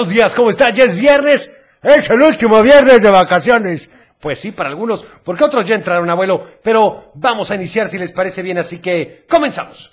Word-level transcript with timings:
Buenos 0.00 0.14
días, 0.14 0.34
¿cómo 0.34 0.48
está? 0.48 0.70
Ya 0.70 0.84
es 0.84 0.96
viernes. 0.96 1.50
Es 1.82 2.08
el 2.08 2.22
último 2.22 2.62
viernes 2.62 3.02
de 3.02 3.10
vacaciones. 3.10 3.90
Pues 4.18 4.40
sí, 4.40 4.50
para 4.50 4.70
algunos, 4.70 5.04
porque 5.22 5.44
otros 5.44 5.66
ya 5.66 5.74
entraron, 5.74 6.08
abuelo. 6.08 6.42
Pero 6.62 7.12
vamos 7.16 7.50
a 7.50 7.54
iniciar 7.54 7.86
si 7.86 7.98
les 7.98 8.10
parece 8.10 8.40
bien, 8.40 8.56
así 8.56 8.78
que 8.78 9.26
comenzamos. 9.28 9.90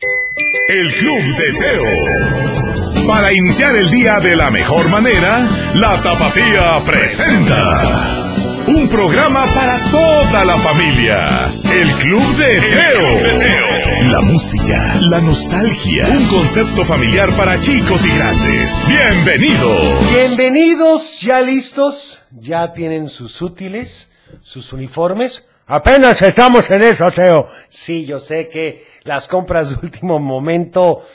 El 0.70 0.94
Club 0.94 1.20
de 1.38 1.52
Teo. 1.60 3.06
Para 3.06 3.34
iniciar 3.34 3.76
el 3.76 3.92
día 3.92 4.22
de 4.22 4.38
la 4.38 4.50
mejor 4.50 4.88
manera, 4.88 5.46
la 5.76 6.02
Tapatía 6.02 6.82
presenta. 6.86 8.27
Un 8.68 8.90
programa 8.90 9.46
para 9.56 9.80
toda 9.92 10.44
la 10.44 10.58
familia. 10.58 11.46
El 11.72 11.90
Club 12.02 12.36
de 12.36 12.60
Teo. 12.60 14.12
La 14.12 14.20
música, 14.20 14.96
la 15.00 15.22
nostalgia. 15.22 16.06
Un 16.06 16.28
concepto 16.28 16.84
familiar 16.84 17.34
para 17.38 17.62
chicos 17.62 18.06
y 18.06 18.10
grandes. 18.10 18.86
Bienvenidos. 18.86 20.12
Bienvenidos, 20.12 21.22
ya 21.22 21.40
listos. 21.40 22.20
Ya 22.32 22.74
tienen 22.74 23.08
sus 23.08 23.42
útiles, 23.42 24.12
sus 24.42 24.74
uniformes. 24.74 25.46
Apenas 25.68 26.22
estamos 26.22 26.70
en 26.70 26.84
eso, 26.84 27.10
Teo. 27.12 27.48
Sí, 27.70 28.06
yo 28.06 28.20
sé 28.20 28.50
que 28.50 28.86
las 29.04 29.30
compras 29.30 29.70
de 29.70 29.76
último 29.82 30.20
momento 30.20 31.06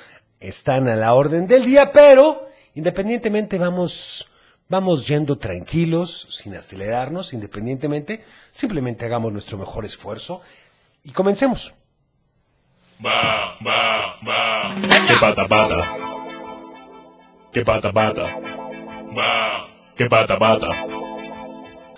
están 0.40 0.88
a 0.88 0.96
la 0.96 1.12
orden 1.12 1.46
del 1.46 1.66
día, 1.66 1.92
pero 1.92 2.46
independientemente 2.74 3.58
vamos 3.58 4.31
vamos 4.72 5.06
yendo 5.06 5.36
tranquilos, 5.36 6.26
sin 6.30 6.56
acelerarnos, 6.56 7.34
independientemente, 7.34 8.24
simplemente 8.50 9.04
hagamos 9.04 9.30
nuestro 9.30 9.58
mejor 9.58 9.84
esfuerzo 9.84 10.40
y 11.04 11.10
comencemos. 11.10 11.74
Va, 13.04 13.58
va, 13.66 14.18
va. 14.26 14.74
Que 15.06 15.16
pata 15.20 15.44
pata. 15.46 15.96
Que 17.52 17.62
pata 17.62 17.92
pata. 17.92 18.22
Va. 19.14 19.68
Que 19.94 20.06
pata 20.06 20.38
pata. 20.38 20.68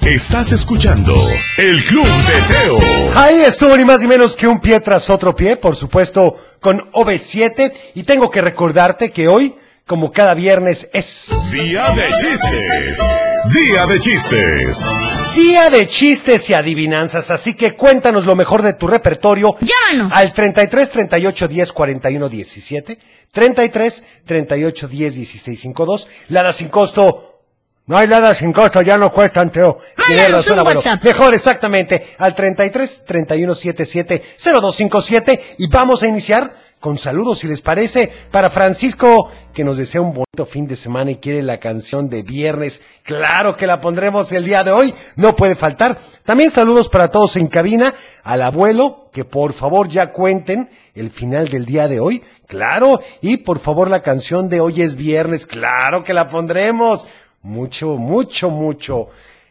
Estás 0.00 0.50
escuchando 0.50 1.14
El 1.56 1.80
Club 1.84 2.08
de 2.08 2.54
Teo. 2.54 2.78
Ahí 3.14 3.40
estuvo 3.42 3.77
ni 3.77 3.84
más 3.84 4.00
ni 4.00 4.08
menos 4.08 4.34
que 4.34 4.48
un 4.48 4.58
pie 4.58 4.80
tras 4.80 5.08
otro 5.10 5.36
pie, 5.36 5.56
por 5.56 5.77
supuesto, 5.77 6.36
con 6.58 6.90
OV7, 6.90 7.72
y 7.94 8.02
tengo 8.02 8.28
que 8.32 8.40
recordarte 8.40 9.12
que 9.12 9.28
hoy, 9.28 9.54
como 9.86 10.12
cada 10.12 10.32
viernes, 10.34 10.88
es 10.92 11.30
Día 11.52 11.90
de 11.90 12.14
chistes. 12.16 13.14
Día 13.52 13.86
de 13.86 14.00
chistes. 14.00 14.90
día 15.34 15.68
de 15.68 15.86
chistes 15.86 16.48
y 16.48 16.54
adivinanzas, 16.54 17.30
así 17.30 17.54
que 17.54 17.74
cuéntanos 17.74 18.24
lo 18.24 18.34
mejor 18.34 18.62
de 18.62 18.72
tu 18.72 18.86
repertorio. 18.86 19.56
Llámanos. 19.60 20.12
Al 20.14 20.32
33 20.32 20.90
38 20.90 21.48
10 21.48 21.72
41 21.72 22.28
17, 22.28 22.98
33 23.30 24.05
38 24.24 24.88
10 24.88 25.14
16 25.16 25.60
52, 25.60 26.08
Lada 26.28 26.52
sin 26.52 26.68
costo. 26.68 27.30
No 27.86 27.98
hay 27.98 28.08
nada 28.08 28.34
sin 28.34 28.50
costo, 28.55 28.80
ya 28.80 28.96
no 28.96 29.12
cuestan, 29.12 29.50
Teo. 29.50 29.78
Mándanos 29.98 30.48
un. 30.48 30.60
WhatsApp. 30.60 31.05
Mejor, 31.05 31.34
exactamente. 31.34 32.14
Al 32.16 32.34
33 32.34 33.05
31 33.05 33.55
77 33.55 34.22
0257 34.38 35.56
y 35.58 35.68
vamos 35.68 36.02
a 36.02 36.06
iniciar 36.06 36.63
con 36.84 36.98
saludos, 36.98 37.38
si 37.38 37.46
les 37.46 37.62
parece, 37.62 38.12
para 38.30 38.50
Francisco, 38.50 39.30
que 39.54 39.64
nos 39.64 39.78
desea 39.78 40.02
un 40.02 40.12
bonito 40.12 40.44
fin 40.44 40.66
de 40.66 40.77
semana 40.77 41.12
y 41.12 41.16
quiere 41.16 41.40
la 41.40 41.58
canción 41.58 42.10
de 42.10 42.22
viernes. 42.22 42.82
Claro 43.02 43.56
que 43.56 43.66
la 43.66 43.80
pondremos 43.80 44.30
el 44.32 44.44
día 44.44 44.62
de 44.64 44.70
hoy, 44.70 44.94
no 45.16 45.34
puede 45.34 45.55
faltar. 45.55 45.96
También 46.24 46.50
saludos 46.50 46.90
para 46.90 47.10
todos 47.10 47.36
en 47.36 47.46
cabina, 47.46 47.94
al 48.22 48.42
abuelo, 48.42 49.08
que 49.14 49.24
por 49.24 49.55
favor 49.55 49.88
ya 49.88 50.12
cuenten 50.12 50.68
el 50.94 51.10
final 51.10 51.48
del 51.48 51.64
día 51.64 51.88
de 51.88 52.00
hoy. 52.00 52.22
Claro, 52.46 53.00
y 53.22 53.38
por 53.38 53.60
favor 53.60 53.88
la 53.88 54.02
canción 54.02 54.50
de 54.50 54.60
hoy 54.60 54.82
es 54.82 54.94
viernes, 54.94 55.46
claro 55.46 56.05
que 56.05 56.12
la 56.12 56.28
pondremos. 56.28 57.06
Mucho, 57.40 57.96
mucho, 57.96 58.50
mucho. 58.50 59.08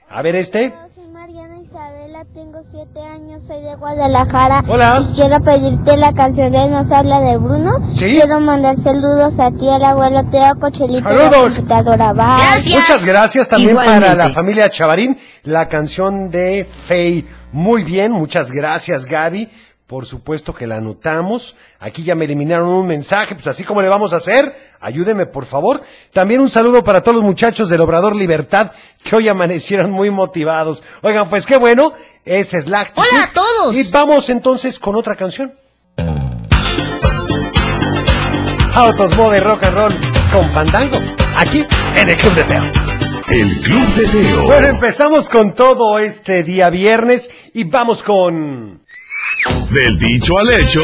A 0.08 0.22
ver 0.22 0.36
este. 0.36 0.68
Hola, 0.68 0.88
Soy 0.94 1.08
Mariana 1.08 1.58
Isabela, 1.60 2.26
tengo 2.32 2.53
siete 2.70 3.02
años, 3.02 3.46
soy 3.46 3.62
de 3.62 3.76
Guadalajara. 3.76 4.64
Hola. 4.68 5.08
Y 5.10 5.16
quiero 5.16 5.42
pedirte 5.42 5.98
la 5.98 6.14
canción 6.14 6.52
de 6.52 6.68
Nos 6.70 6.92
habla 6.92 7.20
de 7.20 7.38
Bruno. 7.38 7.72
Sí. 7.94 8.06
Quiero 8.06 8.40
mandar 8.40 8.78
saludos 8.78 9.40
a 9.40 9.52
ti, 9.52 9.68
al 9.70 9.84
abuelo 9.84 10.24
Teo 10.30 10.60
Cochelito 10.60 11.10
la 11.10 11.30
Saludos. 11.32 11.62
Gracias. 11.68 12.80
Muchas 12.80 13.06
gracias 13.06 13.50
también 13.50 13.72
Igualmente. 13.72 14.02
para 14.02 14.16
la 14.16 14.30
familia 14.30 14.70
Chavarín, 14.70 15.18
la 15.44 15.68
canción 15.68 16.30
de 16.30 16.66
Fey. 16.66 17.28
Muy 17.52 17.84
bien, 17.84 18.12
muchas 18.12 18.52
gracias 18.52 19.06
Gaby. 19.06 19.50
Por 19.94 20.08
supuesto 20.08 20.56
que 20.56 20.66
la 20.66 20.78
anotamos. 20.78 21.56
Aquí 21.80 22.02
ya 22.02 22.16
me 22.16 22.26
eliminaron 22.26 22.68
un 22.68 22.88
mensaje, 22.88 23.36
pues 23.36 23.46
así 23.46 23.64
como 23.64 23.80
le 23.80 23.90
vamos 23.90 24.12
a 24.12 24.16
hacer. 24.16 24.74
Ayúdeme, 24.80 25.28
por 25.28 25.46
favor. 25.46 25.84
También 26.12 26.42
un 26.42 26.50
saludo 26.50 26.84
para 26.84 27.04
todos 27.04 27.18
los 27.18 27.24
muchachos 27.24 27.70
del 27.70 27.80
Obrador 27.80 28.16
Libertad 28.16 28.72
que 29.04 29.16
hoy 29.16 29.28
amanecieron 29.28 29.92
muy 29.92 30.10
motivados. 30.10 30.82
Oigan, 31.04 31.30
pues 31.30 31.46
qué 31.46 31.58
bueno. 31.58 31.94
Esa 32.26 32.58
es 32.58 32.66
la 32.66 32.80
actitud. 32.80 33.04
Hola 33.08 33.26
a 33.26 33.30
todos. 33.34 33.78
Y 33.78 33.92
vamos 33.92 34.32
entonces 34.32 34.80
con 34.80 34.96
otra 34.96 35.16
canción. 35.16 35.54
Autos, 38.74 39.16
moda 39.16 39.38
y 39.38 39.42
rock 39.42 39.64
and 39.64 39.78
roll 39.78 39.98
con 40.32 40.52
Fandango. 40.54 40.98
Aquí 41.38 41.64
en 41.94 42.10
el 42.10 42.18
Club 42.18 42.34
de 42.34 42.44
Teo. 42.46 42.64
El 43.28 43.62
Club 43.62 43.88
de 43.94 44.08
Teo. 44.08 44.44
Bueno, 44.46 44.68
empezamos 44.70 45.30
con 45.30 45.54
todo 45.54 46.00
este 46.00 46.42
día 46.42 46.72
viernes 46.72 47.30
y 47.54 47.66
vamos 47.66 48.02
con... 48.02 48.83
Del 49.72 49.98
dicho 49.98 50.38
al 50.38 50.52
hecho. 50.54 50.82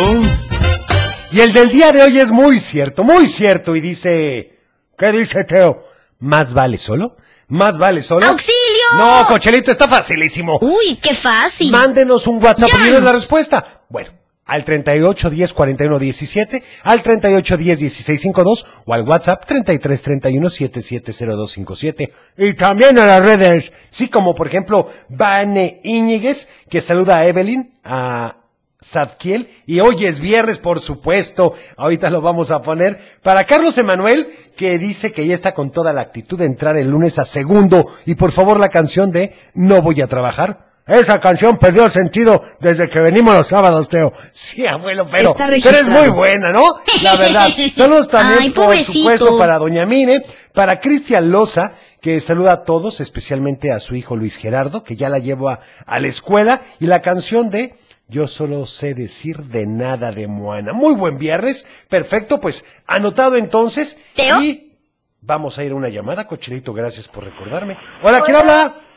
Y 1.32 1.40
el 1.42 1.54
del 1.54 1.70
día 1.70 1.92
de 1.92 2.02
hoy 2.02 2.20
es 2.20 2.32
muy 2.32 2.60
cierto, 2.60 3.04
muy 3.04 3.28
cierto 3.28 3.76
y 3.76 3.82
dice... 3.82 4.58
¿Qué 4.98 5.12
dice 5.12 5.44
Teo? 5.46 5.86
¿Más 6.20 6.54
vale 6.54 6.78
solo? 6.78 7.16
¿Más 7.48 7.78
vale 7.78 8.04
solo? 8.04 8.26
¡Auxilio! 8.26 8.58
No, 8.98 9.26
Cochelito, 9.28 9.72
está 9.72 9.88
facilísimo. 9.88 10.60
Uy, 10.62 11.00
qué 11.02 11.14
fácil. 11.14 11.72
Mándenos 11.72 12.28
un 12.28 12.44
WhatsApp 12.44 12.70
pidiendo 12.72 13.00
la 13.00 13.14
respuesta. 13.14 13.84
Bueno, 13.90 14.12
al 14.50 14.66
38 14.66 15.30
10 15.30 15.54
41 15.54 16.00
17, 16.00 16.64
al 16.84 17.04
38 17.04 17.58
10 17.58 17.80
16 17.80 18.22
52 18.22 18.66
o 18.86 18.94
al 18.94 19.08
WhatsApp 19.08 19.46
33 19.46 20.02
31 20.02 20.50
7702 20.50 21.52
57. 21.52 22.12
Y 22.38 22.54
también 22.56 22.98
a 22.98 23.06
las 23.06 23.24
redes, 23.24 23.72
sí, 23.92 24.08
como 24.10 24.34
por 24.34 24.48
ejemplo 24.48 24.90
Vane 25.08 25.80
Íñiguez, 25.84 26.50
que 26.68 26.82
saluda 26.82 27.20
a 27.20 27.28
Evelyn, 27.28 27.74
a 27.84 28.38
Zadkiel, 28.84 29.50
y 29.68 29.82
hoy 29.82 30.06
es 30.06 30.20
viernes, 30.20 30.58
por 30.58 30.80
supuesto, 30.80 31.54
ahorita 31.78 32.10
lo 32.10 32.22
vamos 32.22 32.50
a 32.50 32.64
poner, 32.64 33.00
para 33.22 33.44
Carlos 33.44 33.78
Emanuel, 33.78 34.30
que 34.56 34.80
dice 34.80 35.12
que 35.12 35.28
ya 35.28 35.36
está 35.36 35.54
con 35.54 35.70
toda 35.70 35.94
la 35.94 36.02
actitud 36.02 36.40
de 36.40 36.46
entrar 36.46 36.76
el 36.76 36.90
lunes 36.90 37.20
a 37.20 37.26
segundo, 37.26 37.86
y 38.08 38.16
por 38.16 38.31
favor 38.31 38.60
la 38.60 38.70
canción 38.70 39.12
de 39.12 39.36
No 39.54 39.84
voy 39.84 40.02
a 40.02 40.08
trabajar. 40.08 40.69
Esa 40.90 41.20
canción 41.20 41.58
perdió 41.58 41.88
sentido 41.88 42.42
desde 42.60 42.90
que 42.90 43.00
venimos 43.00 43.36
los 43.36 43.48
sábados, 43.48 43.88
Teo. 43.88 44.12
Sí, 44.32 44.66
abuelo, 44.66 45.06
pero, 45.10 45.36
pero 45.38 45.78
es 45.78 45.88
muy 45.88 46.08
buena, 46.08 46.52
¿no? 46.52 46.64
La 47.04 47.16
verdad. 47.16 47.50
Saludos 47.74 48.08
también, 48.10 48.40
Ay, 48.42 48.50
por 48.50 48.78
supuesto, 48.80 49.38
para 49.38 49.60
Doña 49.60 49.86
Mine, 49.86 50.24
para 50.52 50.80
Cristian 50.80 51.32
Loza, 51.32 51.74
que 52.02 52.20
saluda 52.20 52.54
a 52.54 52.64
todos, 52.64 53.02
especialmente 53.02 53.72
a 53.72 53.80
su 53.80 53.96
hijo 53.96 54.16
Luis 54.16 54.36
Gerardo, 54.38 54.84
que 54.84 54.96
ya 54.96 55.10
la 55.10 55.20
llevo 55.20 55.50
a, 55.50 55.60
la 55.88 56.08
escuela, 56.08 56.62
y 56.80 56.88
la 56.88 57.04
canción 57.04 57.52
de 57.52 57.76
Yo 58.08 58.28
solo 58.28 58.66
sé 58.66 58.96
decir 58.96 59.44
de 59.44 59.68
nada 59.68 60.12
de 60.12 60.28
Moana. 60.28 60.74
Muy 60.74 60.96
buen 60.96 61.20
viernes, 61.20 61.68
perfecto, 61.88 62.42
pues 62.42 62.66
anotado 62.88 63.36
entonces. 63.36 63.96
¿Teo? 64.16 64.42
Y 64.42 64.76
vamos 65.22 65.60
a 65.60 65.64
ir 65.64 65.72
a 65.72 65.76
una 65.76 65.90
llamada, 65.90 66.26
Cochelito, 66.26 66.74
gracias 66.74 67.08
por 67.08 67.26
recordarme. 67.26 67.78
Hola, 68.02 68.22
¿quién 68.22 68.38
habla? 68.38 68.89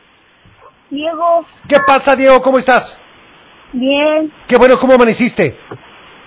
Diego, 0.93 1.43
¿Qué 1.67 1.79
pasa, 1.79 2.15
Diego? 2.15 2.39
¿Cómo 2.41 2.59
estás? 2.59 2.99
bien, 3.73 4.31
Qué 4.47 4.57
bueno, 4.57 4.77
¿cómo 4.77 4.93
amaneciste? 4.93 5.57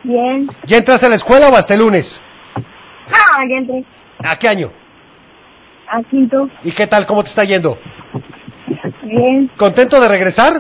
bien. 0.03 0.49
¿Ya 0.65 0.79
entraste 0.79 1.07
a 1.07 1.09
la 1.09 1.15
escuela 1.15 1.49
o 1.49 1.57
hasta 1.57 1.75
el 1.75 1.81
lunes? 1.81 2.21
Ah, 2.57 3.39
ya 3.49 3.57
entré. 3.59 3.85
¿A 4.25 4.37
qué 4.37 4.49
año? 4.49 4.73
A 5.89 6.03
quinto, 6.11 6.49
¿Y 6.65 6.73
qué 6.73 6.87
tal? 6.89 7.07
¿Cómo 7.07 7.23
te 7.23 7.29
está 7.29 7.45
yendo? 7.45 7.79
bien. 9.05 9.49
¿Contento 9.57 10.01
de 10.01 10.09
regresar? 10.09 10.55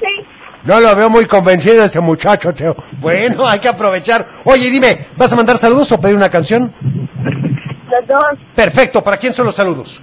Sí. 0.00 0.26
No 0.64 0.80
lo 0.80 0.96
veo 0.96 1.08
muy 1.08 1.26
convencido 1.26 1.84
este 1.84 2.00
muchacho, 2.00 2.52
Teo. 2.52 2.74
Bueno, 2.98 3.46
hay 3.46 3.60
que 3.60 3.68
aprovechar. 3.68 4.26
Oye, 4.44 4.68
dime, 4.70 5.06
¿vas 5.16 5.32
a 5.32 5.36
mandar 5.36 5.56
saludos 5.56 5.92
o 5.92 6.00
pedir 6.00 6.16
una 6.16 6.28
canción? 6.30 6.74
Los 7.88 8.06
dos. 8.08 8.26
Perfecto, 8.56 9.04
¿para 9.04 9.16
quién 9.18 9.32
son 9.32 9.46
los 9.46 9.54
saludos? 9.54 10.02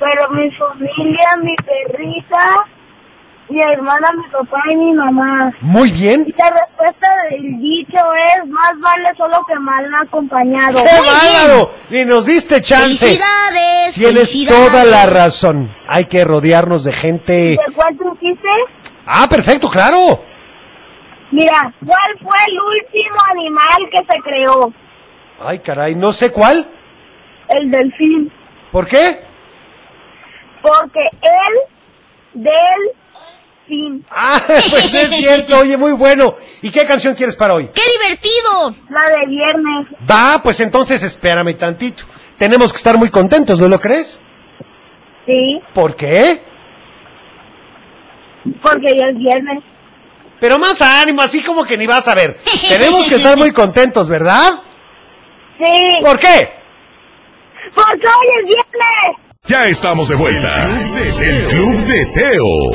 Pero 0.00 0.30
mi 0.30 0.50
familia, 0.52 1.28
mi 1.42 1.54
perrita, 1.56 2.64
mi 3.50 3.60
hermana, 3.60 4.08
mi 4.16 4.30
papá 4.32 4.62
y 4.70 4.76
mi 4.76 4.92
mamá. 4.94 5.52
Muy 5.60 5.90
bien. 5.90 6.24
Y 6.26 6.32
la 6.32 6.50
respuesta 6.50 7.06
del 7.30 7.58
dicho 7.60 7.98
es, 8.34 8.48
más 8.48 8.72
vale 8.80 9.14
solo 9.16 9.44
que 9.46 9.58
mal 9.58 9.84
acompañado. 10.02 10.78
¡Qué 10.82 11.00
bárbaro! 11.06 11.70
Y 11.90 12.04
nos 12.06 12.24
diste 12.24 12.62
chance. 12.62 13.04
Felicidades. 13.04 13.94
Tienes 13.94 14.32
felicidades. 14.32 14.70
toda 14.70 14.84
la 14.84 15.04
razón. 15.06 15.70
Hay 15.86 16.06
que 16.06 16.24
rodearnos 16.24 16.84
de 16.84 16.92
gente. 16.94 17.32
¿De 17.32 17.72
cuál 17.74 17.94
tú 17.98 18.16
hiciste? 18.20 18.48
Ah, 19.04 19.26
perfecto, 19.28 19.68
claro. 19.68 20.24
Mira, 21.32 21.74
¿cuál 21.84 22.18
fue 22.22 22.36
el 22.48 22.58
último 22.58 23.16
animal 23.30 23.90
que 23.92 23.98
se 23.98 24.20
creó? 24.22 24.72
Ay, 25.44 25.58
caray, 25.58 25.94
no 25.94 26.10
sé 26.12 26.32
cuál. 26.32 26.66
el 27.48 27.70
delfín. 27.70 28.32
¿Por 28.72 28.86
qué? 28.86 29.29
Porque 30.62 31.00
el 31.22 32.42
delfín. 33.68 34.04
Ah, 34.10 34.40
pues 34.46 34.94
es 34.94 35.16
cierto, 35.16 35.58
oye, 35.58 35.76
muy 35.76 35.92
bueno. 35.92 36.34
¿Y 36.62 36.70
qué 36.70 36.84
canción 36.86 37.14
quieres 37.14 37.36
para 37.36 37.54
hoy? 37.54 37.70
¡Qué 37.74 37.82
divertido! 37.98 38.74
La 38.90 39.08
de 39.08 39.26
viernes. 39.26 39.86
Va, 40.10 40.40
pues 40.42 40.60
entonces 40.60 41.02
espérame 41.02 41.54
tantito. 41.56 42.04
Tenemos 42.36 42.72
que 42.72 42.76
estar 42.78 42.96
muy 42.96 43.10
contentos, 43.10 43.60
¿no 43.60 43.68
lo 43.68 43.78
crees? 43.78 44.18
Sí, 45.26 45.60
¿Por 45.74 45.94
qué? 45.96 46.42
porque 48.62 48.96
ya 48.96 49.06
es 49.08 49.16
viernes. 49.18 49.62
Pero 50.40 50.58
más 50.58 50.80
ánimo, 50.80 51.20
así 51.20 51.42
como 51.42 51.64
que 51.64 51.76
ni 51.76 51.86
vas 51.86 52.08
a 52.08 52.14
ver. 52.14 52.40
Tenemos 52.68 53.06
que 53.06 53.16
estar 53.16 53.36
muy 53.36 53.52
contentos, 53.52 54.08
¿verdad? 54.08 54.62
Sí, 55.58 55.98
¿Por 56.00 56.18
qué? 56.18 56.50
porque 57.74 58.06
hoy 58.06 58.26
es 58.40 58.44
viernes. 58.46 59.29
Ya 59.46 59.66
estamos 59.66 60.08
de 60.08 60.14
vuelta. 60.14 60.78
El 61.20 61.44
Club 61.46 61.84
de 61.86 62.06
Teo. 62.06 62.70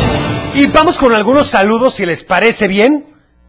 Y 0.56 0.68
vamos 0.68 0.98
con 0.98 1.14
algunos 1.14 1.48
saludos, 1.48 1.94
si 1.96 2.06
les 2.06 2.24
parece 2.24 2.68
bien. 2.68 3.06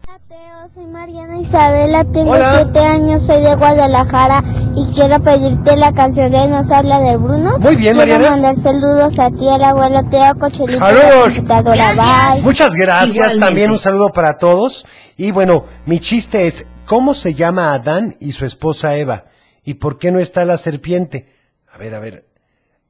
Hola, 0.07 0.19
Teo, 0.29 0.69
soy 0.73 0.87
Mariana 0.87 1.37
Isabela, 1.39 2.03
tengo 2.05 2.31
Hola. 2.31 2.61
7 2.63 2.79
años, 2.79 3.25
soy 3.25 3.41
de 3.41 3.55
Guadalajara 3.55 4.43
y 4.75 4.93
quiero 4.93 5.19
pedirte 5.21 5.75
la 5.75 5.91
canción 5.93 6.31
de 6.31 6.47
Nos 6.47 6.71
habla 6.71 6.99
de 7.01 7.17
Bruno. 7.17 7.57
Muy 7.59 7.75
bien, 7.75 7.95
quiero 7.97 8.13
Mariana. 8.13 8.29
mandar 8.29 8.55
saludos 8.63 9.19
a 9.19 9.29
ti, 9.31 9.49
al 9.49 9.63
abuelo 9.63 10.03
Teo 10.09 10.35
Cochelito, 10.39 10.79
computadora, 11.25 11.91
bye. 12.33 12.41
Muchas 12.43 12.75
gracias, 12.75 13.15
Igualmente. 13.15 13.45
también 13.45 13.71
un 13.71 13.79
saludo 13.79 14.13
para 14.13 14.37
todos. 14.37 14.85
Y 15.17 15.31
bueno, 15.31 15.65
mi 15.85 15.99
chiste 15.99 16.47
es, 16.47 16.65
¿cómo 16.85 17.13
se 17.13 17.33
llama 17.33 17.73
Adán 17.73 18.15
y 18.21 18.31
su 18.31 18.45
esposa 18.45 18.95
Eva? 18.95 19.25
¿Y 19.65 19.73
por 19.75 19.97
qué 19.97 20.11
no 20.11 20.19
está 20.19 20.45
la 20.45 20.55
serpiente? 20.57 21.33
A 21.73 21.77
ver, 21.77 21.93
a 21.95 21.99
ver. 21.99 22.23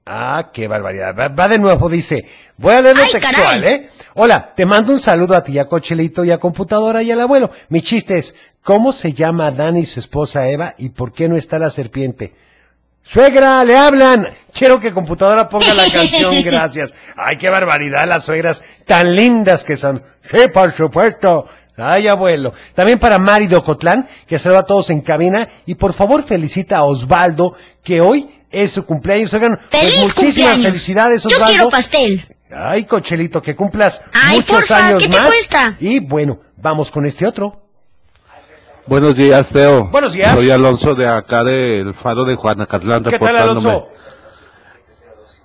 Ah, 0.10 0.50
qué 0.54 0.68
barbaridad. 0.68 1.14
Va, 1.18 1.28
va 1.28 1.48
de 1.48 1.58
nuevo, 1.58 1.90
dice. 1.90 2.26
Voy 2.58 2.74
a 2.74 2.82
leerlo 2.82 3.04
textual, 3.12 3.62
caray. 3.62 3.74
¿eh? 3.74 3.90
Hola, 4.16 4.54
te 4.56 4.66
mando 4.66 4.94
un 4.94 5.00
saludo 5.00 5.36
a 5.36 5.44
ti, 5.44 5.60
a 5.60 5.66
Cochelito 5.66 6.24
y 6.24 6.32
a 6.32 6.38
computadora 6.40 7.04
y 7.04 7.12
al 7.12 7.20
abuelo. 7.20 7.52
Mi 7.70 7.82
chiste 7.82 8.18
es, 8.18 8.36
¿cómo 8.64 8.94
se 8.94 9.12
llama 9.14 9.48
Adán 9.48 9.76
y 9.76 9.86
su 9.86 10.00
esposa 10.00 10.48
Eva? 10.48 10.76
¿Y 10.78 10.90
por 10.90 11.12
qué 11.12 11.28
no 11.28 11.36
está 11.36 11.60
la 11.60 11.70
serpiente? 11.70 12.34
Suegra, 13.04 13.64
le 13.64 13.78
hablan. 13.78 14.30
Quiero 14.54 14.80
que 14.80 14.94
computadora 14.94 15.48
ponga 15.48 15.74
la 15.74 15.90
canción, 15.92 16.42
gracias. 16.42 16.94
Ay, 17.16 17.38
qué 17.38 17.50
barbaridad, 17.50 18.08
las 18.08 18.24
suegras 18.26 18.64
tan 18.86 19.16
lindas 19.16 19.64
que 19.64 19.78
son. 19.78 20.02
Sí, 20.22 20.48
por 20.54 20.72
supuesto. 20.72 21.48
Ay, 21.78 22.08
abuelo. 22.08 22.54
También 22.74 22.98
para 22.98 23.20
Mari 23.20 23.46
de 23.48 23.56
Ocotlán, 23.56 24.08
que 24.26 24.40
saluda 24.40 24.62
a 24.62 24.66
todos 24.66 24.90
en 24.90 25.02
cabina. 25.02 25.48
Y 25.66 25.76
por 25.76 25.94
favor 25.94 26.24
felicita 26.24 26.78
a 26.78 26.84
Osvaldo, 26.84 27.56
que 27.84 28.02
hoy 28.02 28.28
es 28.52 28.72
su 28.72 28.86
cumpleaños. 28.86 29.34
Oigan, 29.34 29.58
pues 29.58 29.70
¡Feliz 29.70 30.00
muchísimas 30.00 30.16
cumpleaños! 30.36 30.66
felicidades, 30.66 31.24
Yo 31.24 31.28
Osvaldo. 31.28 31.46
quiero 31.48 31.70
pastel. 31.70 32.26
Ay, 32.50 32.86
Cochelito, 32.86 33.42
que 33.42 33.56
cumplas 33.56 34.02
Ay, 34.14 34.38
muchos 34.38 34.56
porfa, 34.60 34.88
años 34.88 35.04
¿qué 35.04 35.10
te 35.10 35.18
más. 35.18 35.28
cuesta? 35.28 35.76
Y 35.80 36.00
bueno, 36.00 36.40
vamos 36.56 36.92
con 36.92 37.06
este 37.06 37.26
otro. 37.26 37.62
Buenos 38.86 39.18
días, 39.18 39.50
Teo. 39.50 39.86
Buenos 39.88 40.14
días. 40.14 40.34
Soy 40.34 40.50
Alonso 40.50 40.96
de 40.96 41.08
acá 41.10 41.44
del 41.44 41.94
Faro 41.94 42.24
de 42.24 42.36
Juanacatlán, 42.36 43.04
¿Qué 43.04 43.12
tal, 43.12 43.20
reportándome. 43.20 43.70
Alonso? 43.70 43.88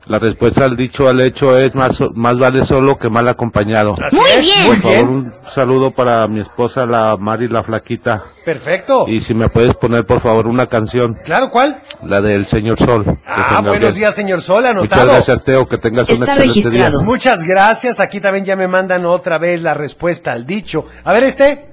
La 0.06 0.18
respuesta 0.18 0.64
al 0.64 0.76
dicho 0.76 1.08
al 1.08 1.20
hecho 1.20 1.56
es 1.56 1.76
más, 1.76 2.00
más 2.14 2.36
vale 2.36 2.64
solo 2.64 2.98
que 2.98 3.08
mal 3.08 3.28
acompañado. 3.28 3.94
Así 4.02 4.16
Muy 4.16 4.30
es, 4.30 4.44
bien. 4.46 4.66
Por 4.66 4.82
favor, 4.82 5.08
un 5.08 5.32
saludo 5.48 5.90
para 5.92 6.26
mi 6.26 6.40
esposa, 6.40 6.86
la 6.86 7.16
Mari 7.16 7.46
la 7.48 7.62
Flaquita. 7.62 8.24
Perfecto. 8.44 9.04
Y 9.06 9.20
si 9.20 9.32
me 9.32 9.48
puedes 9.48 9.74
poner, 9.74 10.04
por 10.04 10.20
favor, 10.20 10.48
una 10.48 10.66
canción, 10.66 11.14
Claro, 11.24 11.50
¿cuál? 11.50 11.80
la 12.02 12.20
del 12.20 12.46
Señor 12.46 12.78
Sol. 12.80 13.04
Ah, 13.26 13.60
buenos 13.60 13.74
Gabriel. 13.74 13.94
días, 13.94 14.14
señor 14.16 14.42
Sol, 14.42 14.64
Muchas 14.64 14.70
anotado. 14.76 15.06
gracias, 15.12 15.44
Teo. 15.44 15.68
Que 15.68 15.78
tengas 15.78 16.08
un 16.08 16.14
Está 16.14 16.24
excelente 16.34 16.48
registrado. 16.48 16.98
día. 16.98 17.06
Muchas 17.06 17.44
gracias. 17.44 18.00
Aquí 18.00 18.20
también 18.20 18.44
ya 18.44 18.56
me 18.56 18.66
mandan 18.66 19.06
otra 19.06 19.38
vez 19.38 19.62
la 19.62 19.74
respuesta 19.74 20.32
al 20.32 20.44
dicho. 20.46 20.84
A 21.04 21.12
ver, 21.12 21.22
este. 21.22 21.66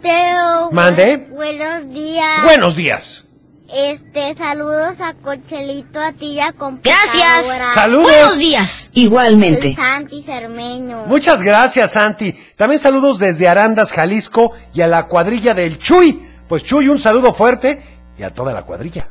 Teo, 0.00 0.70
Mande. 0.70 1.26
buenos 1.32 1.90
días. 1.92 2.44
Buenos 2.44 2.76
días. 2.76 3.24
Este, 3.72 4.34
saludos 4.34 5.00
a 5.00 5.14
Cochelito, 5.14 6.00
a 6.00 6.12
ti 6.12 6.32
y 6.32 6.40
a 6.40 6.52
computadora. 6.52 7.00
Gracias. 7.04 7.72
Saludos. 7.72 8.04
Buenos 8.10 8.38
días. 8.38 8.90
Soy 8.92 9.02
Igualmente. 9.04 9.74
Santi 9.76 10.22
Cermeño. 10.24 11.04
Muchas 11.06 11.42
gracias, 11.42 11.92
Santi. 11.92 12.32
También 12.56 12.78
saludos 12.80 13.18
desde 13.20 13.48
Arandas, 13.48 13.92
Jalisco 13.92 14.52
y 14.74 14.80
a 14.80 14.88
la 14.88 15.06
cuadrilla 15.06 15.54
del 15.54 15.78
Chuy. 15.78 16.20
Pues 16.48 16.64
Chuy, 16.64 16.88
un 16.88 16.98
saludo 16.98 17.32
fuerte 17.32 17.80
y 18.18 18.22
a 18.24 18.34
toda 18.34 18.52
la 18.52 18.64
cuadrilla. 18.64 19.08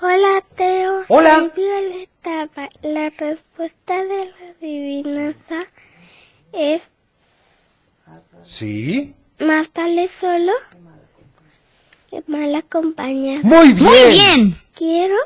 Hola, 0.00 0.42
Teo. 0.56 1.04
Hola. 1.08 1.34
Soy 1.36 1.52
Violeta. 1.56 2.48
Va- 2.58 2.68
La 2.82 3.10
respuesta 3.10 3.94
de 3.94 4.24
la 4.26 4.50
adivinanza 4.58 5.64
es 6.52 6.82
¿Sí? 8.42 9.14
más 9.38 9.68
vale 9.72 10.08
solo 10.20 10.52
que 12.10 12.22
mal 12.26 12.54
acompañado. 12.54 13.40
Muy 13.42 13.72
bien. 13.72 13.88
Muy 13.90 14.10
bien. 14.10 14.54
Quiero 14.74 15.16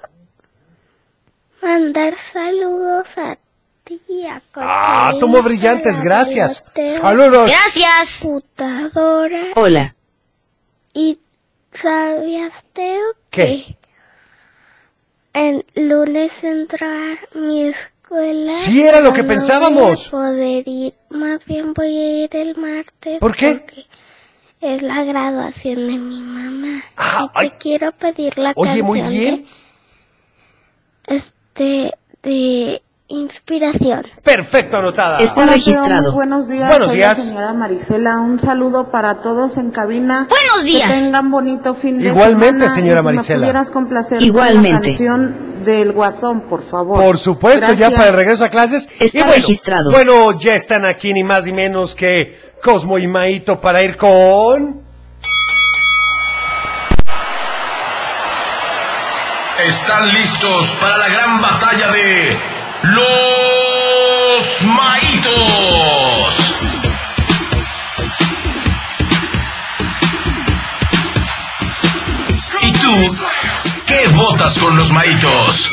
mandar 1.63 2.17
saludos 2.33 3.07
a 3.17 3.39
ti, 3.85 4.01
a 4.27 4.41
Ah, 4.55 5.13
tomo 5.19 5.43
brillantes, 5.43 6.01
gracias. 6.01 6.65
Saludos. 7.01 7.51
Gracias. 7.51 8.21
computadora. 8.23 9.43
Hola. 9.57 9.95
¿Y 10.95 11.19
sabías, 11.73 12.53
Teo, 12.73 13.01
¿Qué? 13.31 13.65
que 13.65 13.77
en 15.35 15.65
lunes 15.75 16.33
entró 16.43 16.87
a 16.87 17.17
mi 17.39 17.69
escuela? 17.69 18.53
Sí, 18.53 18.83
era 18.83 19.01
lo 19.01 19.13
que 19.13 19.23
No 19.23 19.29
pensábamos. 19.29 20.11
Voy 20.11 20.21
a 20.21 20.31
poder 20.31 20.69
ir, 20.69 20.95
más 21.11 21.45
bien 21.47 21.73
voy 21.73 21.97
a 21.97 22.25
ir 22.25 22.37
el 22.37 22.57
martes. 22.57 23.19
¿Por 23.21 23.35
qué? 23.35 23.55
Porque 23.55 23.87
es 24.63 24.81
la 24.83 25.05
graduación 25.05 25.77
de 25.87 25.99
mi 25.99 26.21
mamá. 26.23 26.83
Ah, 26.97 27.25
y 27.27 27.33
te 27.33 27.41
ay. 27.41 27.53
quiero 27.59 27.93
pedir 27.93 28.39
la 28.39 28.53
Oye, 28.57 28.69
canción 28.69 28.87
muy 28.87 29.03
bien. 29.03 29.47
de, 31.07 31.17
este, 31.17 31.93
de 32.23 32.83
inspiración. 33.09 34.07
Perfecto, 34.23 34.79
anotada. 34.79 35.19
Está 35.19 35.43
Hola, 35.43 35.53
registrado. 35.53 36.03
muy 36.05 36.13
buenos 36.13 36.49
días. 36.49 36.69
Buenos 36.71 36.89
Soy 36.89 36.97
días. 36.97 37.19
La 37.19 37.25
señora 37.25 37.53
Marisela, 37.53 38.21
un 38.21 38.39
saludo 38.39 38.91
para 38.91 39.21
todos 39.21 39.59
en 39.59 39.71
cabina. 39.71 40.27
Buenos 40.31 40.65
días. 40.65 40.89
Que 40.91 41.05
tengan 41.07 41.31
bonito 41.31 41.75
fin 41.75 41.99
de 41.99 42.09
Igualmente, 42.09 42.61
semana. 42.69 42.75
señora 42.75 42.99
Y 43.01 43.03
si 43.03 43.05
Marisela. 43.05 43.39
Me 43.39 43.47
pudieras 43.47 43.71
complacer 43.71 44.23
Igualmente. 44.23 44.71
con 44.71 44.73
la 44.73 44.81
canción 44.81 45.52
del 45.63 45.93
Guasón, 45.93 46.43
por 46.43 46.63
favor. 46.63 46.97
Por 47.03 47.19
supuesto, 47.19 47.73
ya 47.73 47.91
para 47.91 48.09
el 48.09 48.17
regreso 48.17 48.45
a 48.45 48.49
clases. 48.51 48.89
Está 48.99 49.19
Y 49.19 49.23
bueno, 49.23 49.35
registrado. 49.37 49.91
Bueno, 49.91 50.39
ya 50.39 50.55
están 50.55 50.85
aquí 50.85 51.13
ni 51.13 51.25
más 51.25 51.45
ni 51.45 51.53
menos 51.53 51.95
que 51.95 52.53
Cosmo 52.63 52.99
y 52.99 53.07
Maito 53.07 53.61
para 53.61 53.83
ir 53.83 53.97
con... 53.97 54.83
Están 59.67 60.13
listos 60.13 60.77
para 60.81 60.99
la 60.99 61.09
gran 61.09 61.41
batalla 61.41 61.93
de 61.93 62.37
los 62.83 64.63
maitos. 64.63 66.55
¿Y 72.63 72.73
tú 72.73 73.15
qué 74.03 74.09
votas 74.15 74.59
con 74.59 74.77
los 74.77 74.91
maitos? 74.93 75.71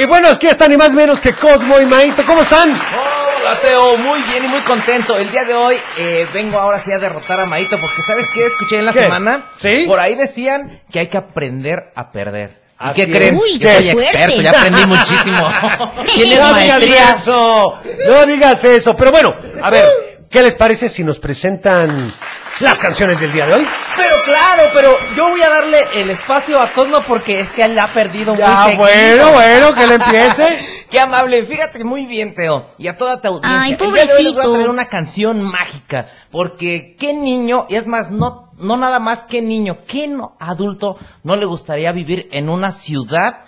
Y 0.00 0.04
bueno, 0.06 0.28
aquí 0.28 0.46
están 0.46 0.70
ni 0.70 0.76
más 0.76 0.90
ni 0.90 0.96
menos 0.96 1.20
que 1.20 1.32
Cosmo 1.32 1.80
y 1.80 1.86
Maito. 1.86 2.22
¿Cómo 2.24 2.42
están? 2.42 2.70
Hola 2.70 3.56
Teo, 3.60 3.96
muy 3.98 4.22
bien 4.22 4.44
y 4.44 4.48
muy 4.48 4.60
contento. 4.60 5.16
El 5.16 5.30
día 5.30 5.44
de 5.44 5.54
hoy 5.54 5.76
eh, 5.98 6.26
vengo 6.32 6.58
ahora 6.58 6.78
sí 6.78 6.92
a 6.92 6.98
derrotar 6.98 7.40
a 7.40 7.46
Maito 7.46 7.78
porque 7.80 8.02
¿sabes 8.02 8.28
qué? 8.32 8.46
Escuché 8.46 8.78
en 8.78 8.84
la 8.84 8.92
¿Qué? 8.92 9.00
semana. 9.00 9.42
¿Sí? 9.56 9.84
Por 9.86 9.98
ahí 9.98 10.14
decían 10.14 10.82
que 10.90 11.00
hay 11.00 11.06
que 11.08 11.16
aprender 11.18 11.92
a 11.94 12.10
perder. 12.10 12.58
¿Y 12.80 12.84
Así 12.84 13.04
qué 13.06 13.12
creen? 13.12 13.36
Uy, 13.36 13.58
que 13.58 13.66
qué 13.66 13.74
soy 13.74 13.88
experto, 13.90 14.40
ya 14.40 14.50
aprendí 14.50 14.86
muchísimo. 14.86 15.50
Tienes 16.14 16.38
No 16.38 16.54
digas 16.54 16.78
maestría. 16.80 17.10
eso, 17.18 17.74
no 18.08 18.26
digas 18.26 18.64
eso. 18.64 18.96
Pero 18.96 19.10
bueno, 19.10 19.34
a 19.62 19.70
ver, 19.70 19.86
¿qué 20.30 20.42
les 20.42 20.54
parece 20.54 20.88
si 20.88 21.02
nos 21.02 21.18
presentan 21.18 22.12
las 22.60 22.78
canciones 22.80 23.20
del 23.20 23.32
día 23.32 23.46
de 23.46 23.54
hoy? 23.54 23.66
Pero 23.96 24.22
claro, 24.24 24.62
pero 24.74 24.96
yo 25.16 25.28
voy 25.30 25.40
a 25.42 25.48
darle 25.48 25.78
el 25.94 26.10
espacio 26.10 26.60
a 26.60 26.70
Cosmo 26.72 26.98
porque 27.06 27.40
es 27.40 27.50
que 27.52 27.64
él 27.64 27.78
ha 27.78 27.88
perdido 27.88 28.32
muy 28.34 28.40
Ya, 28.42 28.64
seguido. 28.64 28.78
bueno, 28.82 29.32
bueno, 29.32 29.74
que 29.74 29.86
le 29.86 29.94
empiece. 29.94 30.58
Qué 30.90 30.98
amable, 31.00 31.44
fíjate 31.44 31.84
muy 31.84 32.06
bien, 32.06 32.34
Teo. 32.34 32.70
Y 32.78 32.86
a 32.88 32.96
toda 32.96 33.20
tu 33.20 33.28
audiencia. 33.28 33.60
Ay, 33.62 33.72
El 33.72 33.92
día 33.92 34.06
de 34.06 34.12
hoy 34.14 34.22
les 34.24 34.32
voy 34.34 34.40
a 34.40 34.44
pobrecito. 34.44 34.52
traer 34.54 34.68
una 34.70 34.88
canción 34.88 35.42
mágica. 35.42 36.06
Porque 36.30 36.96
qué 36.98 37.12
niño, 37.12 37.66
y 37.68 37.74
es 37.74 37.86
más, 37.86 38.10
no, 38.10 38.52
no 38.56 38.76
nada 38.78 38.98
más 38.98 39.24
qué 39.24 39.42
niño, 39.42 39.76
qué 39.86 40.08
no- 40.08 40.36
adulto 40.40 40.96
no 41.24 41.36
le 41.36 41.44
gustaría 41.44 41.92
vivir 41.92 42.28
en 42.32 42.48
una 42.48 42.72
ciudad 42.72 43.40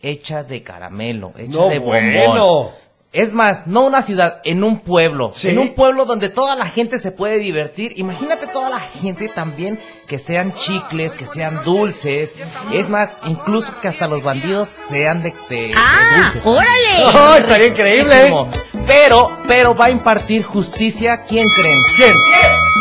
hecha 0.00 0.42
de 0.42 0.62
caramelo, 0.64 1.32
hecha 1.36 1.52
No, 1.52 1.68
de 1.68 1.78
bombón. 1.78 2.12
bueno. 2.14 2.70
Es 3.10 3.32
más, 3.32 3.66
no 3.66 3.86
una 3.86 4.02
ciudad, 4.02 4.42
en 4.44 4.62
un 4.62 4.80
pueblo. 4.80 5.30
Sí. 5.32 5.48
En 5.48 5.58
un 5.58 5.74
pueblo 5.74 6.04
donde 6.04 6.28
toda 6.28 6.56
la 6.56 6.66
gente 6.66 6.98
se 6.98 7.10
puede 7.10 7.38
divertir. 7.38 7.92
Imagínate 7.96 8.46
toda 8.48 8.68
la 8.68 8.80
gente 8.80 9.28
también 9.34 9.80
que 10.06 10.18
sean 10.18 10.52
chicles, 10.52 11.14
que 11.14 11.26
sean 11.26 11.64
dulces. 11.64 12.34
Es 12.70 12.90
más, 12.90 13.16
incluso 13.24 13.72
que 13.80 13.88
hasta 13.88 14.06
los 14.06 14.22
bandidos 14.22 14.68
sean 14.68 15.22
de, 15.22 15.32
de- 15.48 15.68
de 15.68 15.74
¡Ah! 15.74 16.20
dulces. 16.24 16.42
¡Órale! 16.44 16.68
Oh, 17.14 17.34
estaría 17.36 17.68
increíble. 17.68 18.14
Riquísimo. 18.14 18.48
Pero, 18.86 19.38
pero 19.46 19.74
va 19.74 19.86
a 19.86 19.90
impartir 19.90 20.42
justicia, 20.42 21.22
¿quién 21.22 21.48
creen? 21.56 21.82
¿Quién? 21.96 22.12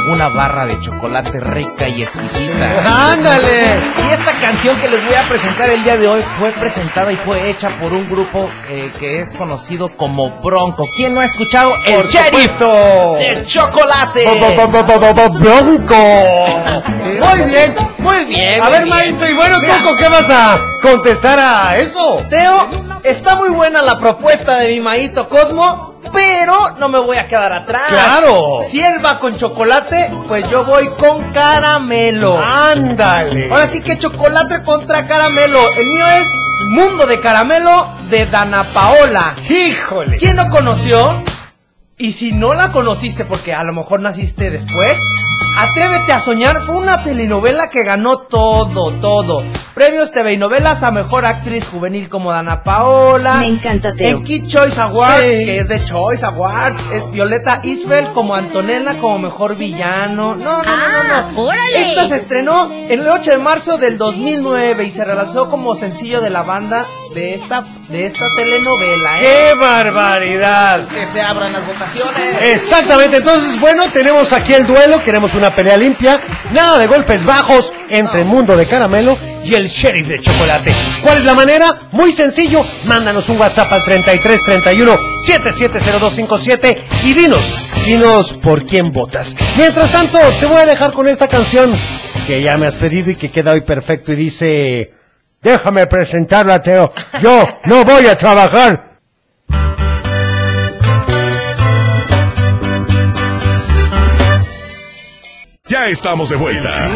Una 0.08 0.30
barra 0.30 0.66
de 0.66 0.80
chocolate 0.80 1.40
rica 1.42 1.88
y 1.90 2.02
exquisita. 2.02 3.12
¡Ándale! 3.12 3.78
Y 4.08 4.14
esta 4.14 4.32
canción 4.40 4.78
que 4.78 4.88
les 4.88 5.06
voy 5.06 5.16
a 5.16 5.24
presentar 5.28 5.70
el 5.70 5.84
día 5.84 5.98
de 5.98 6.08
hoy 6.08 6.24
fue 6.40 6.52
presentada 6.52 7.12
y 7.12 7.18
fue 7.18 7.50
hecha 7.50 7.70
por 7.82 7.92
un 7.92 8.08
grupo 8.08 8.50
eh, 8.70 8.90
que 9.00 9.20
es 9.20 9.34
conocido 9.34 9.90
como 9.98 10.42
Bronco. 10.42 10.86
¿Quién 10.96 11.14
no 11.14 11.20
ha 11.20 11.26
escuchado 11.26 11.74
el 11.86 11.96
Por 11.96 12.08
Sheriff 12.08 12.58
de 12.58 13.46
chocolate? 13.46 14.24
Bronco. 15.40 15.96
Muy 17.20 17.50
bien. 17.50 17.74
Muy 17.98 18.26
bien. 18.26 18.62
A 18.62 18.70
ver, 18.70 18.84
bien. 18.84 18.96
Maito, 18.96 19.28
y 19.28 19.34
bueno, 19.34 19.60
Mira, 19.60 19.80
Coco, 19.84 19.98
¿qué 19.98 20.08
vas 20.08 20.30
a 20.30 20.58
contestar 20.82 21.38
a 21.38 21.78
eso? 21.78 22.24
Teo, 22.30 22.68
está 23.04 23.36
muy 23.36 23.50
buena 23.50 23.82
la 23.82 24.00
propuesta 24.00 24.60
de 24.60 24.70
mi 24.70 24.80
maíto 24.80 25.28
Cosmo, 25.28 25.97
pero 26.12 26.76
no 26.80 26.90
me 26.90 27.00
voy 27.00 27.18
a 27.18 27.28
quedar 27.28 27.54
atrás. 27.54 27.90
Claro. 27.90 28.60
Si 28.68 28.82
él 28.82 29.04
va 29.04 29.20
con 29.20 29.36
chocolate, 29.36 30.10
pues 30.28 30.50
yo 30.50 30.64
voy 30.64 30.90
con 30.98 31.32
caramelo. 31.32 32.38
Ándale. 32.38 33.50
Ahora 33.52 33.68
sí 33.68 33.82
que 33.82 33.98
chocolate 33.98 34.64
contra 34.64 35.08
caramelo. 35.08 35.60
El 35.78 35.88
mío 35.88 36.06
es 36.08 36.28
Mundo 36.70 37.06
de 37.06 37.20
Caramelo 37.20 37.88
de 38.10 38.26
Dana 38.26 38.64
Paola. 38.74 39.36
Híjole. 39.50 40.18
¿Quién 40.18 40.36
no 40.36 40.50
conoció? 40.50 41.24
Y 41.98 42.12
si 42.12 42.32
no 42.32 42.54
la 42.54 42.72
conociste 42.72 43.26
porque 43.26 43.54
a 43.54 43.64
lo 43.64 43.74
mejor 43.74 44.02
naciste 44.02 44.50
después, 44.52 44.98
Atrévete 45.60 46.14
a 46.14 46.20
soñar 46.20 46.62
fue 46.62 46.76
una 46.78 47.04
telenovela 47.04 47.70
que 47.70 47.84
ganó 47.84 48.18
todo, 48.20 48.92
todo. 48.94 49.44
Premios 49.74 50.12
TV 50.12 50.34
y 50.34 50.38
novelas 50.38 50.84
a 50.84 50.92
mejor 50.92 51.26
actriz 51.26 51.68
juvenil 51.68 52.10
como 52.10 52.32
Dana 52.32 52.62
Paola. 52.64 53.36
Me 53.36 53.48
encanta, 53.48 53.94
Teo. 53.94 54.10
En 54.18 54.24
Kid 54.24 54.48
Choice 54.48 54.80
Awards, 54.80 55.24
Sí. 55.38 55.46
que 55.46 55.60
es 55.60 55.68
de 55.68 55.84
Choice 55.84 56.26
Awards. 56.26 56.78
eh, 56.92 57.02
Violeta 57.12 57.60
Isfel 57.64 58.08
como 58.12 58.36
Antonella 58.36 58.98
como 59.00 59.18
mejor 59.20 59.56
villano. 59.56 60.36
No, 60.36 60.64
no, 60.64 60.64
no, 60.64 60.64
no, 60.64 61.04
no. 61.04 61.14
Ah, 61.16 61.30
órale. 61.36 61.90
Esta 61.90 62.08
se 62.08 62.18
estrenó 62.18 62.72
en 62.72 63.00
el 63.00 63.08
8 63.08 63.32
de 63.32 63.38
marzo 63.38 63.78
del 63.78 63.98
2009 63.98 64.84
y 64.86 64.92
se 64.92 65.06
relanzó 65.06 65.50
como 65.50 65.76
sencillo 65.76 66.22
de 66.22 66.30
la 66.30 66.44
banda 66.44 66.86
de 67.14 67.36
esta, 67.36 67.64
de 67.90 68.06
esta 68.06 68.26
telenovela. 68.36 69.18
¿eh? 69.18 69.22
¡Qué 69.22 69.54
barbaridad! 69.60 70.88
Que 70.88 71.06
se 71.06 71.22
abran 71.22 71.54
las 71.54 71.66
votaciones. 71.66 72.36
Exactamente, 72.42 73.18
entonces 73.18 73.60
bueno, 73.60 73.84
tenemos 73.92 74.32
aquí 74.34 74.54
el 74.54 74.68
duelo, 74.68 75.04
queremos 75.04 75.34
una 75.36 75.47
pelea 75.56 75.77
limpia, 75.77 76.20
nada 76.51 76.77
de 76.77 76.88
golpes 76.88 77.25
bajos 77.25 77.74
entre 77.89 78.22
el 78.22 78.25
mundo 78.25 78.56
de 78.56 78.66
caramelo 78.66 79.18
y 79.44 79.56
el 79.56 79.68
sheriff 79.68 80.08
de 80.08 80.20
chocolate. 80.20 80.74
¿Cuál 81.01 81.18
es 81.18 81.25
la 81.25 81.34
manera? 81.34 81.89
Muy 81.92 82.12
sencillo, 82.12 82.66
mándanos 82.86 83.30
un 83.30 83.39
WhatsApp 83.39 83.72
al 83.72 83.84
33 83.84 84.42
31 84.44 84.98
770257 85.20 86.84
y 87.06 87.13
dinos, 87.13 87.62
dinos 87.86 88.34
por 88.34 88.66
quién 88.66 88.92
votas. 88.92 89.36
Mientras 89.58 89.92
tanto, 89.92 90.20
te 90.39 90.46
voy 90.46 90.62
a 90.62 90.66
dejar 90.66 90.94
con 90.94 91.08
esta 91.08 91.27
canción 91.27 91.72
que 92.25 92.42
ya 92.42 92.58
me 92.58 92.68
has 92.68 92.75
pedido 92.75 93.12
y 93.12 93.16
que 93.16 93.32
queda 93.32 93.51
hoy 93.51 93.62
perfecto 93.62 94.12
y 94.12 94.16
dice, 94.16 94.94
déjame 95.42 95.88
presentarla, 95.88 96.62
Teo, 96.62 96.92
yo 97.22 97.48
no 97.66 97.86
voy 97.86 98.08
a 98.08 98.18
trabajar. 98.18 98.97
Ya 105.68 105.88
estamos 105.88 106.30
de 106.30 106.38
vuelta. 106.38 106.88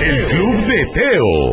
El 0.00 0.26
Club 0.26 0.56
de 0.66 0.86
Teo. 0.86 1.50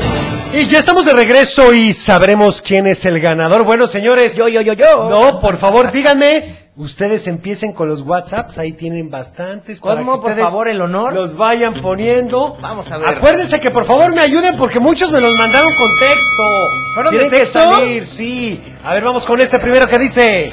Y 0.54 0.66
ya 0.66 0.80
estamos 0.80 1.06
de 1.06 1.14
regreso 1.14 1.72
y 1.74 1.94
sabremos 1.94 2.62
quién 2.64 2.88
es 2.88 3.06
el 3.06 3.20
ganador. 3.20 3.64
Bueno, 3.64 3.86
señores. 3.86 4.36
Yo, 4.36 4.48
yo, 4.48 4.62
yo, 4.62 4.74
yo. 4.74 5.08
No, 5.10 5.40
por 5.40 5.58
favor, 5.58 5.92
díganme. 5.92 6.64
Ustedes 6.76 7.28
empiecen 7.28 7.74
con 7.74 7.88
los 7.88 8.02
WhatsApps, 8.02 8.58
ahí 8.58 8.72
tienen 8.74 9.12
bastantes. 9.12 9.80
que 9.80 9.88
por 9.88 10.36
favor, 10.36 10.68
el 10.68 10.82
honor. 10.82 11.14
Los 11.14 11.38
vayan 11.38 11.76
poniendo. 11.76 12.58
Vamos 12.60 12.92
a 12.92 12.98
ver. 12.98 13.10
Acuérdense 13.18 13.60
que 13.60 13.70
por 13.70 13.86
favor 13.86 14.12
me 14.16 14.22
ayuden 14.22 14.56
porque 14.56 14.80
muchos 14.80 15.12
me 15.12 15.22
los 15.22 15.36
mandaron 15.38 15.72
con 15.76 15.90
texto. 16.00 16.68
¿Fueron 16.96 17.12
de 17.14 17.20
Tienen 17.20 17.32
que 17.32 17.38
texto? 17.38 17.60
salir, 17.60 18.04
sí. 18.04 18.60
A 18.84 18.96
ver, 18.96 19.04
vamos 19.04 19.28
con 19.28 19.40
este 19.40 19.60
primero 19.60 19.88
que 19.88 20.00
dice. 20.00 20.52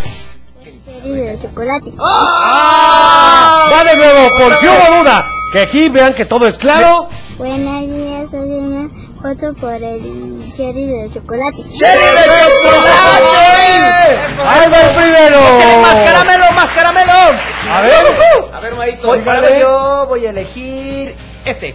de 1.04 1.38
chocolate. 1.40 1.90
¡Ah! 1.98 3.70
Va 3.72 3.84
de 3.84 3.96
nuevo, 3.96 4.28
por 4.36 4.54
si 4.56 4.66
hubo 4.66 4.98
duda. 4.98 5.26
Que 5.52 5.60
aquí 5.62 5.88
vean 5.88 6.14
que 6.14 6.24
todo 6.24 6.46
es 6.46 6.58
claro. 6.58 7.08
Buenos 7.36 7.80
días, 7.88 8.30
soy 8.30 8.48
una 8.50 8.88
foto 9.20 9.52
por 9.60 9.72
el 9.74 10.44
cherry 10.56 10.86
de 10.86 11.10
chocolate. 11.12 11.56
¡Cherry 11.76 12.04
de 12.04 12.22
chocolate! 12.62 13.26
Ahí 14.46 14.70
va 14.70 14.80
el 14.80 14.94
primero. 14.94 15.38
¡Échale 15.56 15.76
más 15.82 16.00
caramelo, 16.00 16.44
más 16.54 16.70
caramelo! 16.70 17.12
A 17.72 17.80
ver. 17.80 17.94
A 18.52 18.60
ver, 18.60 18.74
Maito. 18.76 19.06
Voy, 19.08 19.22
yo 19.60 20.06
voy 20.08 20.26
a 20.26 20.30
elegir 20.30 21.16
este. 21.44 21.74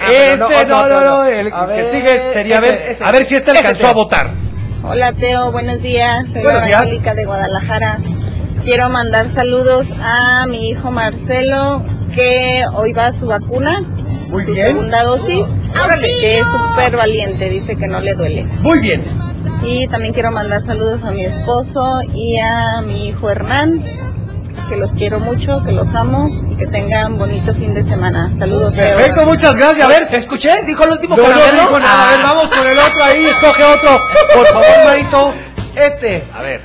Ah, 0.00 0.12
Este, 0.12 0.36
no, 0.36 0.46
otro, 0.46 0.66
no, 0.68 0.80
otro, 0.82 1.00
no, 1.00 1.14
otro. 1.20 1.24
el 1.24 1.52
A 1.52 1.66
que 1.66 1.72
ver, 1.72 1.86
sigue 1.86 2.32
sería 2.32 2.56
a 2.56 2.58
ese, 2.58 2.68
ver, 2.70 2.82
ese. 2.90 3.04
a 3.04 3.10
ver 3.10 3.24
si 3.24 3.34
este 3.34 3.50
Ese, 3.50 3.58
alcanzó 3.60 3.80
Teo. 3.80 3.90
a 3.90 3.94
votar. 3.94 4.30
Hola 4.84 5.12
Teo, 5.14 5.50
buenos 5.50 5.82
días. 5.82 6.24
Soy 6.32 6.42
Buenos 6.42 6.60
la 6.68 6.82
días. 6.84 6.90
De 7.16 7.24
Guadalajara. 7.24 7.98
Quiero 8.64 8.88
mandar 8.90 9.26
saludos 9.26 9.88
a 10.02 10.46
mi 10.46 10.68
hijo 10.70 10.90
Marcelo, 10.90 11.82
que 12.14 12.64
hoy 12.74 12.92
va 12.92 13.06
a 13.06 13.12
su 13.12 13.26
vacuna, 13.26 13.80
Muy 14.28 14.44
su 14.44 14.52
bien, 14.52 14.66
segunda 14.68 15.04
dosis, 15.04 15.46
que 16.00 16.38
es 16.40 16.46
súper 16.46 16.96
valiente, 16.96 17.48
dice 17.48 17.76
que 17.76 17.86
no 17.86 18.00
le 18.00 18.14
duele. 18.14 18.44
muy 18.60 18.78
bien. 18.80 19.02
Y 19.62 19.86
también 19.88 20.12
quiero 20.12 20.30
mandar 20.30 20.62
saludos 20.62 21.02
a 21.04 21.10
mi 21.10 21.24
esposo 21.24 22.00
y 22.12 22.38
a 22.38 22.80
mi 22.82 23.08
hijo 23.08 23.30
Hernán, 23.30 23.82
que 24.68 24.76
los 24.76 24.92
quiero 24.92 25.18
mucho, 25.18 25.62
que 25.64 25.72
los 25.72 25.88
amo 25.94 26.28
y 26.50 26.56
que 26.56 26.66
tengan 26.66 27.16
bonito 27.18 27.54
fin 27.54 27.72
de 27.74 27.82
semana. 27.82 28.30
Saludos. 28.38 28.74
Perfecto, 28.74 29.24
muchas 29.24 29.56
gracias. 29.56 29.84
A 29.86 29.88
ver, 29.88 30.08
¿Escuché? 30.14 30.50
¿Dijo 30.66 30.84
el 30.84 30.90
último 30.92 31.16
no, 31.16 31.22
no 31.22 31.28
caramelo? 31.28 31.60
dijo 31.62 31.78
nada. 31.80 32.08
A 32.08 32.16
ver, 32.16 32.22
vamos 32.22 32.50
con 32.50 32.66
el 32.66 32.78
otro 32.78 33.02
ahí, 33.04 33.24
escoge 33.24 33.64
otro. 33.64 34.00
Por 34.34 34.46
favor, 34.48 34.84
Marito. 34.84 35.32
Este. 35.74 36.22
A 36.34 36.42
ver. 36.42 36.60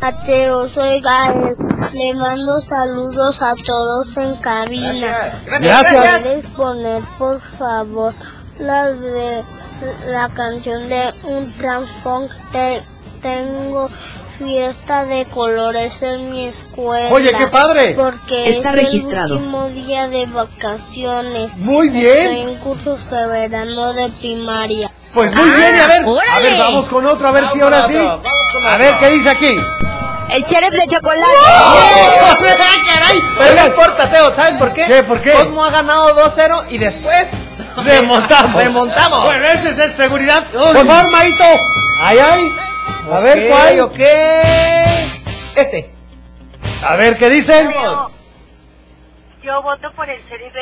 Mateo, 0.00 0.68
soy 0.70 1.00
Gael. 1.00 1.56
Le 1.92 2.14
mando 2.14 2.60
saludos 2.68 3.40
a 3.42 3.54
todos 3.56 4.16
en 4.16 4.36
cabina. 4.36 5.30
Gracias. 5.46 5.60
Gracias. 5.62 6.20
¿Puedes 6.22 6.46
poner, 6.50 7.02
por 7.18 7.40
favor, 7.58 8.14
la 8.58 8.86
de 8.92 9.42
la 10.06 10.28
canción 10.28 10.88
de 10.88 11.12
un 11.24 11.50
transfunk? 11.54 12.30
Te- 12.52 12.82
tengo 13.22 13.88
fiesta 14.38 15.04
de 15.06 15.24
colores 15.26 15.92
en 16.00 16.30
mi 16.30 16.44
escuela. 16.46 17.08
Oye, 17.12 17.32
qué 17.36 17.48
padre. 17.48 17.94
Porque 17.96 18.48
Está 18.48 18.70
es 18.70 18.76
registrado. 18.76 19.34
el 19.34 19.40
último 19.42 19.68
día 19.70 20.06
de 20.06 20.26
vacaciones. 20.26 21.56
Muy 21.56 21.88
Estoy 21.88 22.00
bien. 22.02 22.32
en 22.48 22.54
cursos 22.58 23.00
de 23.10 23.26
verano 23.26 23.92
de 23.94 24.08
primaria. 24.10 24.92
Pues 25.12 25.34
muy 25.34 25.50
bien, 25.50 25.74
y 25.76 25.80
a 25.80 25.86
ver, 25.88 26.04
a 26.04 26.08
órale. 26.08 26.50
ver, 26.50 26.58
vamos 26.60 26.88
con 26.88 27.04
otro, 27.06 27.26
a 27.26 27.30
ver 27.32 27.44
si 27.46 27.58
Vamos 27.58 27.72
ahora 27.72 27.82
con 27.82 27.90
sí. 27.90 27.96
otro, 27.98 28.30
con 28.52 28.66
A 28.72 28.76
ver, 28.78 28.96
¿qué 28.98 29.08
dice 29.10 29.30
aquí? 29.30 29.56
El 30.30 30.44
sheriff 30.44 30.72
de 30.72 30.86
chocolate. 30.86 31.22
caray! 32.84 33.22
Pero 33.38 33.54
no 33.54 33.66
importa, 33.66 34.10
Teo, 34.10 34.34
¿sabes 34.34 34.54
por 34.54 34.72
qué? 34.72 34.84
¿Qué? 34.84 35.02
¿Por 35.02 35.20
qué? 35.20 35.32
Cosmo 35.32 35.64
ha 35.64 35.70
ganado 35.70 36.14
2-0 36.28 36.66
y 36.70 36.78
después... 36.78 37.26
Remontamos. 37.76 38.54
Remontamos. 38.54 39.24
Bueno, 39.24 39.44
ese 39.46 39.84
es 39.84 39.92
seguridad. 39.92 40.46
Por 40.50 40.84
favor, 40.86 41.12
Maito. 41.12 41.44
Ahí, 42.00 42.18
ahí. 42.18 42.56
A 43.12 43.20
ver, 43.20 43.38
Ok, 43.38 43.48
¿cuál? 43.48 43.80
Ok. 43.80 44.00
Este. 45.54 45.90
A 46.86 46.96
ver, 46.96 47.16
¿qué 47.16 47.28
dicen? 47.30 47.72
Yo 49.42 49.62
voto 49.62 49.90
por 49.96 50.08
el 50.10 50.20
sheriff 50.28 50.52
de 50.52 50.60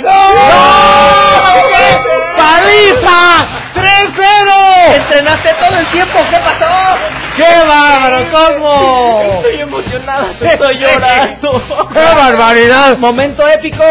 ¡Paliza! 2.36 3.44
¡3-0! 3.74 4.96
Entrenaste 4.96 5.54
todo 5.54 5.78
el 5.78 5.86
tiempo, 5.86 6.18
¿qué 6.30 6.36
pasó? 6.36 7.25
¡Qué 7.36 7.42
bárbaro, 7.42 8.30
Cosmo! 8.30 9.22
Estoy 9.36 9.60
emocionado, 9.60 10.26
estoy 10.40 10.78
llorando. 10.78 11.62
¡Qué 11.92 12.14
barbaridad! 12.16 12.96
Momento 12.96 13.46
épico. 13.46 13.84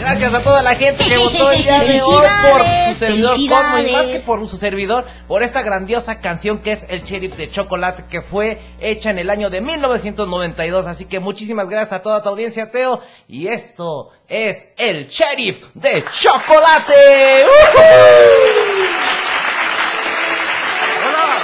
Gracias 0.00 0.32
a 0.32 0.42
toda 0.42 0.62
la 0.62 0.74
gente 0.74 1.04
que 1.04 1.18
votó 1.18 1.50
el 1.50 1.62
día 1.62 1.80
de 1.80 2.00
hoy 2.00 2.26
por 2.42 2.66
su 2.88 2.94
servidor 2.94 3.36
Cosmo 3.36 3.78
y 3.78 3.92
más 3.92 4.06
que 4.06 4.20
por 4.20 4.48
su 4.48 4.56
servidor, 4.56 5.06
por 5.28 5.42
esta 5.42 5.62
grandiosa 5.62 6.20
canción 6.20 6.60
que 6.60 6.72
es 6.72 6.86
El 6.88 7.04
Sheriff 7.04 7.36
de 7.36 7.50
Chocolate 7.50 8.04
que 8.08 8.22
fue 8.22 8.60
hecha 8.80 9.10
en 9.10 9.18
el 9.18 9.28
año 9.30 9.50
de 9.50 9.60
1992. 9.60 10.86
Así 10.86 11.04
que 11.04 11.20
muchísimas 11.20 11.68
gracias 11.68 12.00
a 12.00 12.02
toda 12.02 12.22
tu 12.22 12.30
audiencia, 12.30 12.70
Teo. 12.70 13.00
Y 13.28 13.48
esto 13.48 14.10
es 14.28 14.68
El 14.76 15.08
Sheriff 15.08 15.60
de 15.74 16.04
Chocolate. 16.12 16.94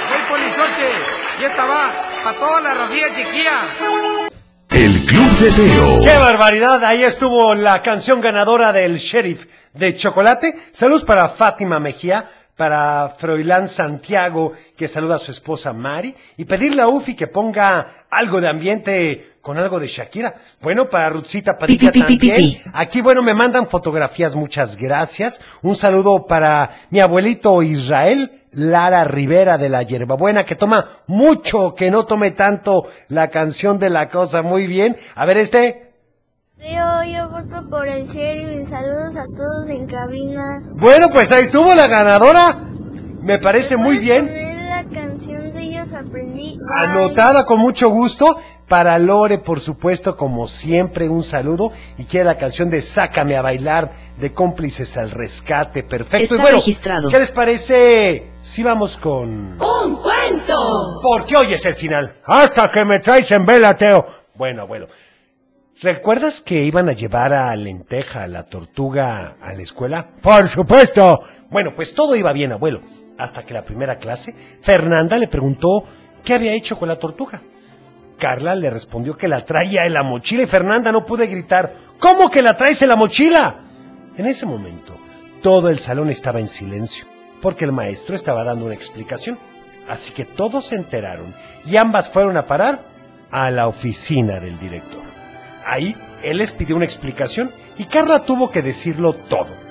Soy 0.09 0.21
Polichoche 0.29 1.17
y 1.39 1.43
esta 1.45 1.65
va 1.65 1.91
para 2.27 2.39
toda 2.39 2.61
la 2.61 2.73
racía 2.73 3.07
chiquilla. 3.15 4.29
El 4.71 5.05
Club 5.05 5.39
de 5.39 5.51
Teo. 5.51 6.03
¡Qué 6.03 6.17
barbaridad! 6.17 6.83
Ahí 6.83 7.03
estuvo 7.03 7.55
la 7.55 7.81
canción 7.81 8.19
ganadora 8.19 8.73
del 8.73 8.97
Sheriff 8.97 9.45
de 9.73 9.95
Chocolate. 9.95 10.53
Saludos 10.73 11.05
para 11.05 11.29
Fátima 11.29 11.79
Mejía, 11.79 12.25
para 12.57 13.15
Froilán 13.17 13.69
Santiago, 13.69 14.51
que 14.75 14.89
saluda 14.89 15.15
a 15.15 15.19
su 15.19 15.31
esposa 15.31 15.71
Mari, 15.71 16.13
y 16.35 16.43
pedirle 16.43 16.81
a 16.81 16.89
Ufi 16.89 17.15
que 17.15 17.27
ponga 17.27 18.05
algo 18.09 18.41
de 18.41 18.49
ambiente 18.49 19.37
con 19.41 19.57
algo 19.57 19.79
de 19.79 19.87
Shakira. 19.87 20.35
Bueno, 20.59 20.89
para 20.89 21.09
Rutzita 21.09 21.57
Padilla 21.57 21.93
Pi, 21.93 22.01
pi, 22.01 22.07
pi, 22.07 22.17
pi, 22.17 22.27
también. 22.27 22.63
Aquí, 22.73 22.99
bueno, 22.99 23.23
me 23.23 23.33
mandan 23.33 23.69
fotografías, 23.69 24.35
muchas 24.35 24.75
gracias. 24.75 25.39
Un 25.61 25.77
saludo 25.77 26.27
para 26.27 26.71
mi 26.89 26.99
abuelito 26.99 27.63
Israel. 27.63 28.36
Lara 28.57 29.03
Rivera 29.03 29.57
de 29.57 29.69
la 29.69 29.83
Hierbabuena, 29.83 30.43
que 30.43 30.55
toma 30.55 30.83
mucho, 31.05 31.75
que 31.75 31.91
no 31.91 32.05
tome 32.05 32.31
tanto 32.31 32.87
la 33.07 33.29
canción 33.29 33.77
de 33.77 33.89
la 33.89 34.09
cosa. 34.09 34.41
Muy 34.41 34.65
bien. 34.65 34.97
A 35.15 35.25
ver, 35.25 35.37
este. 35.37 35.93
Yo, 36.57 37.03
yo 37.03 37.29
voto 37.29 37.69
por 37.69 37.87
el 37.87 38.05
sheriff 38.05 38.63
y 38.63 38.65
saludos 38.65 39.15
a 39.15 39.25
todos 39.25 39.69
en 39.69 39.85
cabina. 39.85 40.63
Bueno, 40.71 41.09
pues 41.09 41.31
ahí 41.31 41.43
estuvo 41.43 41.75
la 41.75 41.87
ganadora. 41.87 42.57
Me 43.21 43.37
parece 43.37 43.77
muy 43.77 43.99
bien. 43.99 44.25
Poner 44.25 44.57
la 44.69 44.83
canción 44.85 45.53
de 45.53 45.61
ellos 45.61 45.86
aprendí. 45.99 46.59
Anotada 46.75 47.45
con 47.45 47.59
mucho 47.59 47.89
gusto. 47.89 48.37
Para 48.67 48.99
Lore, 48.99 49.37
por 49.37 49.59
supuesto, 49.61 50.17
como 50.17 50.47
siempre, 50.47 51.07
un 51.07 51.23
saludo. 51.23 51.71
Y 51.97 52.03
quiere 52.03 52.25
la 52.25 52.37
canción 52.37 52.69
de 52.69 52.81
Sácame 52.81 53.37
a 53.37 53.41
bailar 53.41 53.91
de 54.17 54.33
cómplices 54.33 54.97
al 54.97 55.11
rescate. 55.11 55.83
Perfecto. 55.83 56.23
Está 56.23 56.35
y 56.35 56.39
bueno, 56.39 56.57
registrado. 56.57 57.09
¿qué 57.09 57.19
les 57.19 57.31
parece 57.31 58.31
si 58.39 58.63
vamos 58.63 58.97
con... 58.97 59.59
¡Un 59.61 59.95
cuento! 59.95 60.99
Porque 61.01 61.35
hoy 61.37 61.53
es 61.53 61.65
el 61.65 61.75
final. 61.75 62.17
Hasta 62.25 62.69
que 62.71 62.83
me 62.83 62.99
traes 62.99 63.31
en 63.31 63.45
vela, 63.45 63.75
Teo. 63.75 64.05
Bueno, 64.35 64.63
abuelo. 64.63 64.87
¿Recuerdas 65.79 66.41
que 66.41 66.63
iban 66.63 66.89
a 66.89 66.93
llevar 66.93 67.33
a 67.33 67.55
Lenteja, 67.55 68.27
la 68.27 68.43
tortuga, 68.43 69.37
a 69.39 69.53
la 69.53 69.61
escuela? 69.61 70.09
Por 70.21 70.47
supuesto. 70.47 71.19
Bueno, 71.51 71.73
pues 71.75 71.93
todo 71.93 72.15
iba 72.15 72.33
bien, 72.33 72.51
abuelo. 72.51 72.81
Hasta 73.17 73.43
que 73.43 73.53
la 73.53 73.63
primera 73.65 73.97
clase, 73.97 74.35
Fernanda 74.61 75.17
le 75.17 75.27
preguntó 75.27 75.83
qué 76.23 76.33
había 76.33 76.53
hecho 76.53 76.77
con 76.77 76.87
la 76.87 76.99
tortuga. 76.99 77.41
Carla 78.17 78.55
le 78.55 78.69
respondió 78.69 79.15
que 79.15 79.27
la 79.27 79.45
traía 79.45 79.85
en 79.85 79.93
la 79.93 80.03
mochila 80.03 80.43
y 80.43 80.47
Fernanda 80.47 80.91
no 80.91 81.05
pude 81.05 81.27
gritar, 81.27 81.73
¿cómo 81.99 82.29
que 82.29 82.41
la 82.41 82.55
traes 82.57 82.81
en 82.81 82.89
la 82.89 82.95
mochila? 82.95 83.63
En 84.17 84.25
ese 84.25 84.45
momento, 84.45 84.97
todo 85.41 85.69
el 85.69 85.79
salón 85.79 86.09
estaba 86.09 86.39
en 86.39 86.47
silencio, 86.47 87.05
porque 87.41 87.65
el 87.65 87.71
maestro 87.71 88.15
estaba 88.15 88.43
dando 88.43 88.65
una 88.65 88.73
explicación. 88.73 89.37
Así 89.87 90.11
que 90.11 90.25
todos 90.25 90.65
se 90.65 90.75
enteraron 90.75 91.33
y 91.65 91.77
ambas 91.77 92.09
fueron 92.09 92.35
a 92.35 92.45
parar 92.45 92.85
a 93.31 93.51
la 93.51 93.67
oficina 93.67 94.39
del 94.39 94.59
director. 94.59 95.03
Ahí 95.65 95.95
él 96.23 96.37
les 96.37 96.51
pidió 96.51 96.75
una 96.75 96.85
explicación 96.85 97.51
y 97.77 97.85
Carla 97.85 98.25
tuvo 98.25 98.51
que 98.51 98.61
decirlo 98.61 99.13
todo. 99.13 99.66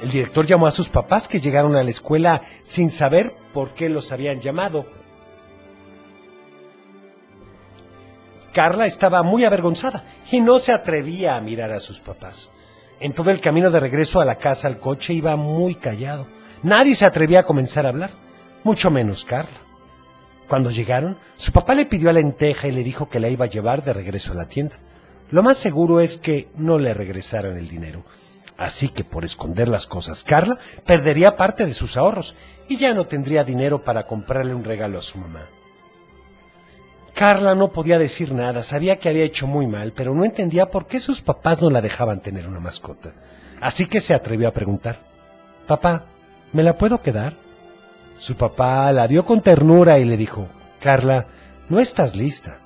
El 0.00 0.10
director 0.10 0.46
llamó 0.46 0.66
a 0.66 0.70
sus 0.70 0.88
papás 0.88 1.26
que 1.26 1.40
llegaron 1.40 1.74
a 1.74 1.82
la 1.82 1.90
escuela 1.90 2.42
sin 2.62 2.90
saber 2.90 3.34
por 3.52 3.74
qué 3.74 3.88
los 3.88 4.12
habían 4.12 4.40
llamado. 4.40 4.86
Carla 8.52 8.86
estaba 8.86 9.22
muy 9.22 9.44
avergonzada 9.44 10.04
y 10.30 10.40
no 10.40 10.58
se 10.58 10.72
atrevía 10.72 11.36
a 11.36 11.40
mirar 11.40 11.72
a 11.72 11.80
sus 11.80 12.00
papás. 12.00 12.50
En 13.00 13.12
todo 13.12 13.30
el 13.30 13.40
camino 13.40 13.70
de 13.70 13.80
regreso 13.80 14.20
a 14.20 14.24
la 14.24 14.36
casa 14.36 14.68
al 14.68 14.78
coche 14.78 15.14
iba 15.14 15.36
muy 15.36 15.74
callado. 15.74 16.26
Nadie 16.62 16.94
se 16.94 17.04
atrevía 17.04 17.40
a 17.40 17.46
comenzar 17.46 17.86
a 17.86 17.90
hablar, 17.90 18.10
mucho 18.64 18.90
menos 18.90 19.24
Carla. 19.24 19.58
Cuando 20.48 20.70
llegaron, 20.70 21.18
su 21.36 21.52
papá 21.52 21.74
le 21.74 21.86
pidió 21.86 22.10
a 22.10 22.12
Lenteja 22.12 22.68
y 22.68 22.72
le 22.72 22.82
dijo 22.82 23.08
que 23.08 23.20
la 23.20 23.28
iba 23.28 23.44
a 23.44 23.48
llevar 23.48 23.84
de 23.84 23.92
regreso 23.92 24.32
a 24.32 24.36
la 24.36 24.48
tienda. 24.48 24.78
Lo 25.30 25.42
más 25.42 25.58
seguro 25.58 26.00
es 26.00 26.16
que 26.16 26.48
no 26.56 26.78
le 26.78 26.94
regresaran 26.94 27.58
el 27.58 27.68
dinero. 27.68 28.04
Así 28.58 28.88
que 28.88 29.04
por 29.04 29.24
esconder 29.24 29.68
las 29.68 29.86
cosas, 29.86 30.24
Carla 30.24 30.58
perdería 30.84 31.36
parte 31.36 31.64
de 31.64 31.72
sus 31.72 31.96
ahorros 31.96 32.34
y 32.68 32.76
ya 32.76 32.92
no 32.92 33.06
tendría 33.06 33.44
dinero 33.44 33.84
para 33.84 34.06
comprarle 34.06 34.52
un 34.52 34.64
regalo 34.64 34.98
a 34.98 35.02
su 35.02 35.16
mamá. 35.16 35.46
Carla 37.14 37.54
no 37.54 37.72
podía 37.72 38.00
decir 38.00 38.34
nada, 38.34 38.64
sabía 38.64 38.98
que 38.98 39.08
había 39.08 39.22
hecho 39.22 39.46
muy 39.46 39.68
mal, 39.68 39.92
pero 39.92 40.12
no 40.12 40.24
entendía 40.24 40.70
por 40.70 40.86
qué 40.86 40.98
sus 40.98 41.20
papás 41.20 41.62
no 41.62 41.70
la 41.70 41.80
dejaban 41.80 42.20
tener 42.20 42.48
una 42.48 42.58
mascota. 42.58 43.14
Así 43.60 43.86
que 43.86 44.00
se 44.00 44.12
atrevió 44.12 44.48
a 44.48 44.52
preguntar, 44.52 45.06
Papá, 45.68 46.06
¿me 46.52 46.64
la 46.64 46.76
puedo 46.76 47.00
quedar? 47.00 47.36
Su 48.18 48.34
papá 48.34 48.90
la 48.92 49.06
vio 49.06 49.24
con 49.24 49.40
ternura 49.40 50.00
y 50.00 50.04
le 50.04 50.16
dijo, 50.16 50.48
Carla, 50.80 51.26
no 51.68 51.78
estás 51.78 52.16
lista. 52.16 52.58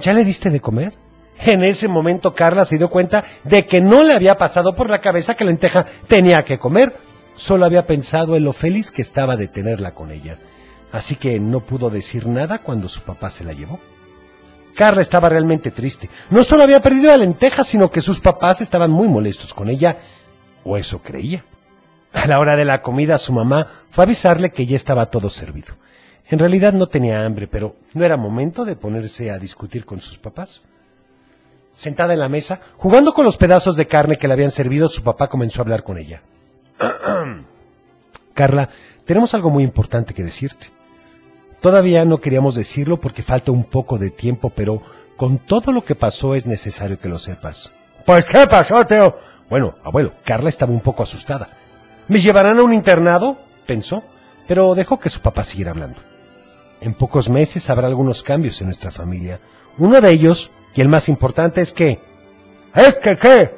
¿Ya 0.00 0.12
le 0.12 0.24
diste 0.24 0.50
de 0.50 0.60
comer? 0.60 1.01
En 1.38 1.64
ese 1.64 1.88
momento 1.88 2.34
Carla 2.34 2.64
se 2.64 2.78
dio 2.78 2.88
cuenta 2.88 3.24
de 3.44 3.66
que 3.66 3.80
no 3.80 4.04
le 4.04 4.14
había 4.14 4.36
pasado 4.36 4.74
por 4.74 4.88
la 4.88 5.00
cabeza 5.00 5.34
que 5.34 5.44
Lenteja 5.44 5.86
tenía 6.06 6.44
que 6.44 6.58
comer. 6.58 6.96
Solo 7.34 7.64
había 7.64 7.86
pensado 7.86 8.36
en 8.36 8.44
lo 8.44 8.52
feliz 8.52 8.90
que 8.90 9.02
estaba 9.02 9.36
de 9.36 9.48
tenerla 9.48 9.94
con 9.94 10.10
ella. 10.10 10.38
Así 10.92 11.16
que 11.16 11.40
no 11.40 11.60
pudo 11.60 11.90
decir 11.90 12.26
nada 12.26 12.58
cuando 12.58 12.88
su 12.88 13.00
papá 13.02 13.30
se 13.30 13.44
la 13.44 13.54
llevó. 13.54 13.80
Carla 14.74 15.02
estaba 15.02 15.28
realmente 15.28 15.70
triste. 15.70 16.08
No 16.30 16.44
solo 16.44 16.62
había 16.62 16.80
perdido 16.80 17.12
a 17.12 17.16
Lenteja, 17.16 17.64
sino 17.64 17.90
que 17.90 18.00
sus 18.00 18.20
papás 18.20 18.60
estaban 18.60 18.90
muy 18.90 19.08
molestos 19.08 19.52
con 19.52 19.68
ella, 19.68 19.98
o 20.64 20.76
eso 20.76 21.02
creía. 21.02 21.44
A 22.12 22.26
la 22.26 22.38
hora 22.38 22.56
de 22.56 22.64
la 22.64 22.82
comida, 22.82 23.18
su 23.18 23.32
mamá 23.32 23.84
fue 23.90 24.02
a 24.02 24.06
avisarle 24.06 24.50
que 24.50 24.66
ya 24.66 24.76
estaba 24.76 25.06
todo 25.06 25.30
servido. 25.30 25.74
En 26.28 26.38
realidad 26.38 26.72
no 26.72 26.86
tenía 26.86 27.24
hambre, 27.24 27.48
pero 27.48 27.76
no 27.94 28.04
era 28.04 28.16
momento 28.16 28.64
de 28.64 28.76
ponerse 28.76 29.30
a 29.30 29.38
discutir 29.38 29.84
con 29.84 30.00
sus 30.00 30.18
papás. 30.18 30.62
Sentada 31.74 32.12
en 32.12 32.20
la 32.20 32.28
mesa, 32.28 32.60
jugando 32.76 33.14
con 33.14 33.24
los 33.24 33.36
pedazos 33.36 33.76
de 33.76 33.86
carne 33.86 34.18
que 34.18 34.28
le 34.28 34.34
habían 34.34 34.50
servido, 34.50 34.88
su 34.88 35.02
papá 35.02 35.28
comenzó 35.28 35.60
a 35.60 35.64
hablar 35.64 35.82
con 35.82 35.98
ella. 35.98 36.22
Carla, 38.34 38.68
tenemos 39.04 39.34
algo 39.34 39.50
muy 39.50 39.64
importante 39.64 40.14
que 40.14 40.22
decirte. 40.22 40.70
Todavía 41.60 42.04
no 42.04 42.20
queríamos 42.20 42.54
decirlo 42.54 43.00
porque 43.00 43.22
falta 43.22 43.52
un 43.52 43.64
poco 43.64 43.98
de 43.98 44.10
tiempo, 44.10 44.50
pero 44.50 44.82
con 45.16 45.38
todo 45.38 45.72
lo 45.72 45.84
que 45.84 45.94
pasó 45.94 46.34
es 46.34 46.46
necesario 46.46 46.98
que 46.98 47.08
lo 47.08 47.18
sepas. 47.18 47.72
Pues, 48.04 48.24
¿qué 48.24 48.46
pasó, 48.46 48.84
Teo? 48.84 49.18
Bueno, 49.48 49.76
abuelo, 49.84 50.14
Carla 50.24 50.48
estaba 50.48 50.72
un 50.72 50.80
poco 50.80 51.02
asustada. 51.02 51.50
¿Me 52.08 52.20
llevarán 52.20 52.58
a 52.58 52.62
un 52.62 52.72
internado? 52.72 53.38
pensó, 53.66 54.02
pero 54.48 54.74
dejó 54.74 54.98
que 54.98 55.08
su 55.08 55.20
papá 55.20 55.44
siguiera 55.44 55.70
hablando. 55.70 56.00
En 56.80 56.94
pocos 56.94 57.30
meses 57.30 57.70
habrá 57.70 57.86
algunos 57.86 58.22
cambios 58.22 58.60
en 58.60 58.66
nuestra 58.66 58.90
familia. 58.90 59.40
Uno 59.78 60.00
de 60.00 60.10
ellos, 60.10 60.50
y 60.74 60.80
el 60.80 60.88
más 60.88 61.08
importante, 61.08 61.60
es 61.60 61.72
que... 61.72 62.00
¿Es 62.74 62.94
que 62.96 63.16
qué? 63.16 63.54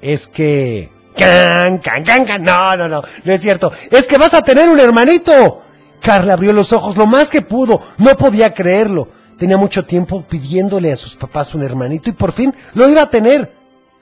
Es 0.00 0.28
que... 0.28 0.90
¡Can, 1.16 1.78
can, 1.78 2.04
can, 2.04 2.24
can! 2.24 2.42
No, 2.42 2.76
no, 2.76 2.88
no, 2.88 3.02
no 3.24 3.32
es 3.32 3.40
cierto. 3.40 3.72
Es 3.90 4.06
que 4.06 4.16
vas 4.16 4.34
a 4.34 4.42
tener 4.42 4.68
un 4.68 4.78
hermanito. 4.78 5.62
Carla 6.00 6.34
abrió 6.34 6.52
los 6.52 6.72
ojos 6.72 6.96
lo 6.96 7.06
más 7.06 7.30
que 7.30 7.42
pudo. 7.42 7.80
No 7.98 8.16
podía 8.16 8.54
creerlo. 8.54 9.08
Tenía 9.38 9.56
mucho 9.56 9.84
tiempo 9.84 10.22
pidiéndole 10.22 10.92
a 10.92 10.96
sus 10.96 11.16
papás 11.16 11.54
un 11.54 11.62
hermanito 11.62 12.10
y 12.10 12.12
por 12.12 12.32
fin 12.32 12.54
lo 12.74 12.88
iba 12.88 13.02
a 13.02 13.10
tener. 13.10 13.52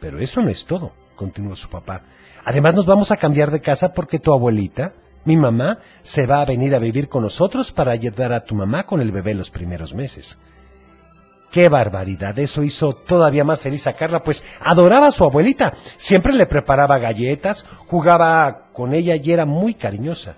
Pero 0.01 0.19
eso 0.19 0.43
no 0.43 0.49
es 0.49 0.67
todo, 0.67 0.93
continuó 1.17 1.57
su 1.57 1.69
papá. 1.69 2.03
Además 2.45 2.75
nos 2.75 2.87
vamos 2.87 3.11
a 3.11 3.17
cambiar 3.17 3.51
de 3.51 3.61
casa 3.61 3.93
porque 3.93 4.19
tu 4.19 4.33
abuelita, 4.33 4.95
mi 5.25 5.37
mamá, 5.37 5.79
se 6.03 6.27
va 6.27 6.41
a 6.41 6.45
venir 6.45 6.75
a 6.75 6.79
vivir 6.79 7.09
con 7.09 7.23
nosotros 7.23 7.73
para 7.73 7.93
ayudar 7.93 8.33
a 8.33 8.41
tu 8.41 8.55
mamá 8.55 8.85
con 8.85 9.01
el 9.01 9.13
bebé 9.13 9.35
los 9.35 9.51
primeros 9.51 9.95
meses. 9.95 10.39
¡Qué 11.51 11.69
barbaridad! 11.69 12.39
Eso 12.39 12.63
hizo 12.63 12.93
todavía 12.95 13.43
más 13.43 13.61
feliz 13.61 13.87
a 13.87 13.95
Carla, 13.95 14.23
pues 14.23 14.45
adoraba 14.61 15.07
a 15.07 15.13
su 15.13 15.25
abuelita. 15.25 15.73
Siempre 15.97 16.35
le 16.35 16.47
preparaba 16.47 16.99
galletas, 16.99 17.65
jugaba 17.87 18.69
con 18.73 18.93
ella 18.93 19.17
y 19.17 19.33
era 19.33 19.47
muy 19.47 19.75
cariñosa. 19.75 20.37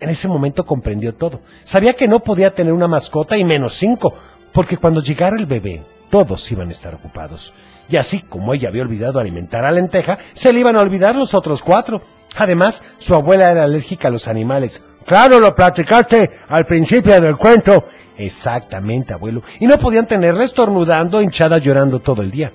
En 0.00 0.10
ese 0.10 0.28
momento 0.28 0.66
comprendió 0.66 1.14
todo. 1.14 1.40
Sabía 1.64 1.94
que 1.94 2.08
no 2.08 2.20
podía 2.20 2.54
tener 2.54 2.74
una 2.74 2.88
mascota 2.88 3.38
y 3.38 3.44
menos 3.44 3.74
cinco, 3.74 4.14
porque 4.52 4.76
cuando 4.76 5.00
llegara 5.00 5.36
el 5.36 5.46
bebé, 5.46 5.86
todos 6.10 6.50
iban 6.52 6.68
a 6.68 6.72
estar 6.72 6.94
ocupados. 6.94 7.54
Y 7.88 7.96
así 7.96 8.20
como 8.20 8.52
ella 8.52 8.68
había 8.68 8.82
olvidado 8.82 9.20
alimentar 9.20 9.64
a 9.64 9.70
Lenteja, 9.70 10.18
se 10.34 10.52
le 10.52 10.60
iban 10.60 10.76
a 10.76 10.80
olvidar 10.80 11.16
los 11.16 11.32
otros 11.34 11.62
cuatro. 11.62 12.02
Además, 12.36 12.82
su 12.98 13.14
abuela 13.14 13.50
era 13.50 13.64
alérgica 13.64 14.08
a 14.08 14.10
los 14.10 14.28
animales. 14.28 14.82
Claro, 15.06 15.38
lo 15.38 15.54
platicaste 15.54 16.30
al 16.48 16.64
principio 16.64 17.20
del 17.20 17.36
cuento. 17.36 17.84
Exactamente, 18.16 19.12
abuelo. 19.12 19.42
Y 19.60 19.66
no 19.66 19.78
podían 19.78 20.06
tenerla 20.06 20.44
estornudando, 20.44 21.20
hinchada, 21.20 21.58
llorando 21.58 22.00
todo 22.00 22.22
el 22.22 22.30
día. 22.30 22.52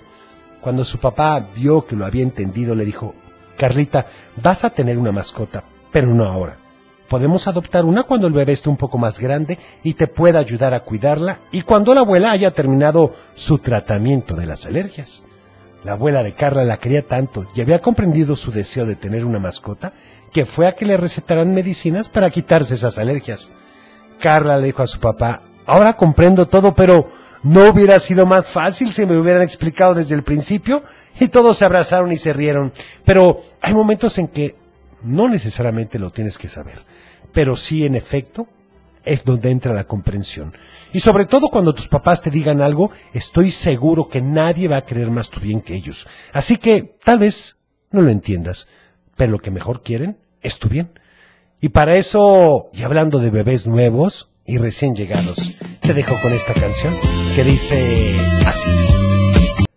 Cuando 0.62 0.84
su 0.84 0.98
papá 0.98 1.40
vio 1.56 1.86
que 1.86 1.96
lo 1.96 2.06
había 2.06 2.24
entendido, 2.24 2.76
le 2.76 2.86
dijo, 2.86 3.14
Carlita, 3.58 4.08
vas 4.42 4.64
a 4.64 4.70
tener 4.72 4.98
una 4.98 5.12
mascota, 5.12 5.64
pero 5.92 6.08
no 6.08 6.26
ahora. 6.26 6.58
Podemos 7.08 7.48
adoptar 7.48 7.86
una 7.86 8.04
cuando 8.04 8.28
el 8.28 8.34
bebé 8.34 8.54
esté 8.54 8.70
un 8.70 8.78
poco 8.78 8.98
más 8.98 9.20
grande 9.20 9.58
y 9.84 9.96
te 9.96 10.08
pueda 10.08 10.40
ayudar 10.40 10.74
a 10.74 10.82
cuidarla 10.82 11.40
y 11.52 11.64
cuando 11.64 11.94
la 11.96 12.02
abuela 12.02 12.32
haya 12.32 12.52
terminado 12.52 13.16
su 13.34 13.58
tratamiento 13.58 14.36
de 14.36 14.46
las 14.46 14.66
alergias. 14.66 15.24
La 15.84 15.94
abuela 15.94 16.24
de 16.24 16.34
Carla 16.34 16.66
la 16.66 16.78
quería 16.78 17.08
tanto 17.08 17.48
y 17.56 17.62
había 17.62 17.80
comprendido 17.80 18.36
su 18.36 18.52
deseo 18.52 18.86
de 18.86 18.96
tener 18.96 19.24
una 19.24 19.40
mascota 19.40 19.94
que 20.32 20.46
fue 20.46 20.68
a 20.68 20.76
que 20.76 20.86
le 20.86 20.98
recetaran 20.98 21.54
medicinas 21.54 22.10
para 22.10 22.30
quitarse 22.30 22.74
esas 22.76 22.98
alergias. 22.98 23.50
Carla 24.20 24.58
le 24.58 24.68
dijo 24.68 24.84
a 24.84 24.88
su 24.88 25.00
papá, 25.00 25.42
ahora 25.66 25.96
comprendo 25.96 26.48
todo, 26.48 26.76
pero 26.76 27.10
no 27.44 27.70
hubiera 27.70 28.00
sido 28.00 28.26
más 28.26 28.48
fácil 28.48 28.92
si 28.92 29.06
me 29.06 29.18
hubieran 29.18 29.42
explicado 29.42 29.96
desde 29.96 30.16
el 30.16 30.24
principio 30.24 30.84
y 31.20 31.30
todos 31.30 31.58
se 31.58 31.66
abrazaron 31.66 32.12
y 32.12 32.18
se 32.18 32.34
rieron. 32.34 32.74
Pero 33.06 33.42
hay 33.62 33.74
momentos 33.74 34.18
en 34.18 34.28
que 34.28 34.58
no 35.02 35.30
necesariamente 35.30 35.98
lo 35.98 36.12
tienes 36.12 36.38
que 36.38 36.50
saber, 36.50 36.80
pero 37.32 37.56
sí 37.56 37.86
en 37.86 37.96
efecto 37.96 38.48
es 39.10 39.24
donde 39.24 39.50
entra 39.50 39.74
la 39.74 39.86
comprensión. 39.86 40.54
Y 40.94 41.00
sobre 41.00 41.26
todo 41.26 41.50
cuando 41.50 41.74
tus 41.74 41.88
papás 41.88 42.22
te 42.22 42.30
digan 42.30 42.62
algo, 42.62 42.92
estoy 43.12 43.50
seguro 43.50 44.08
que 44.08 44.22
nadie 44.22 44.68
va 44.68 44.78
a 44.78 44.86
querer 44.86 45.10
más 45.10 45.32
tu 45.32 45.40
bien 45.40 45.62
que 45.62 45.76
ellos. 45.76 46.08
Así 46.32 46.58
que 46.58 46.96
tal 47.04 47.18
vez 47.18 47.58
no 47.90 48.02
lo 48.02 48.12
entiendas, 48.12 48.68
pero 49.18 49.32
lo 49.32 49.40
que 49.40 49.50
mejor 49.50 49.82
quieren 49.82 50.20
es 50.42 50.60
tu 50.60 50.70
bien. 50.70 50.92
Y 51.60 51.70
para 51.70 51.96
eso, 51.96 52.70
y 52.72 52.84
hablando 52.84 53.18
de 53.18 53.32
bebés 53.32 53.66
nuevos 53.66 54.30
y 54.46 54.58
recién 54.58 54.96
llegados, 54.96 55.58
te 55.82 55.94
dejo 55.96 56.16
con 56.22 56.32
esta 56.32 56.54
canción 56.54 56.96
que 57.36 57.44
dice 57.44 58.16
así. 58.46 58.70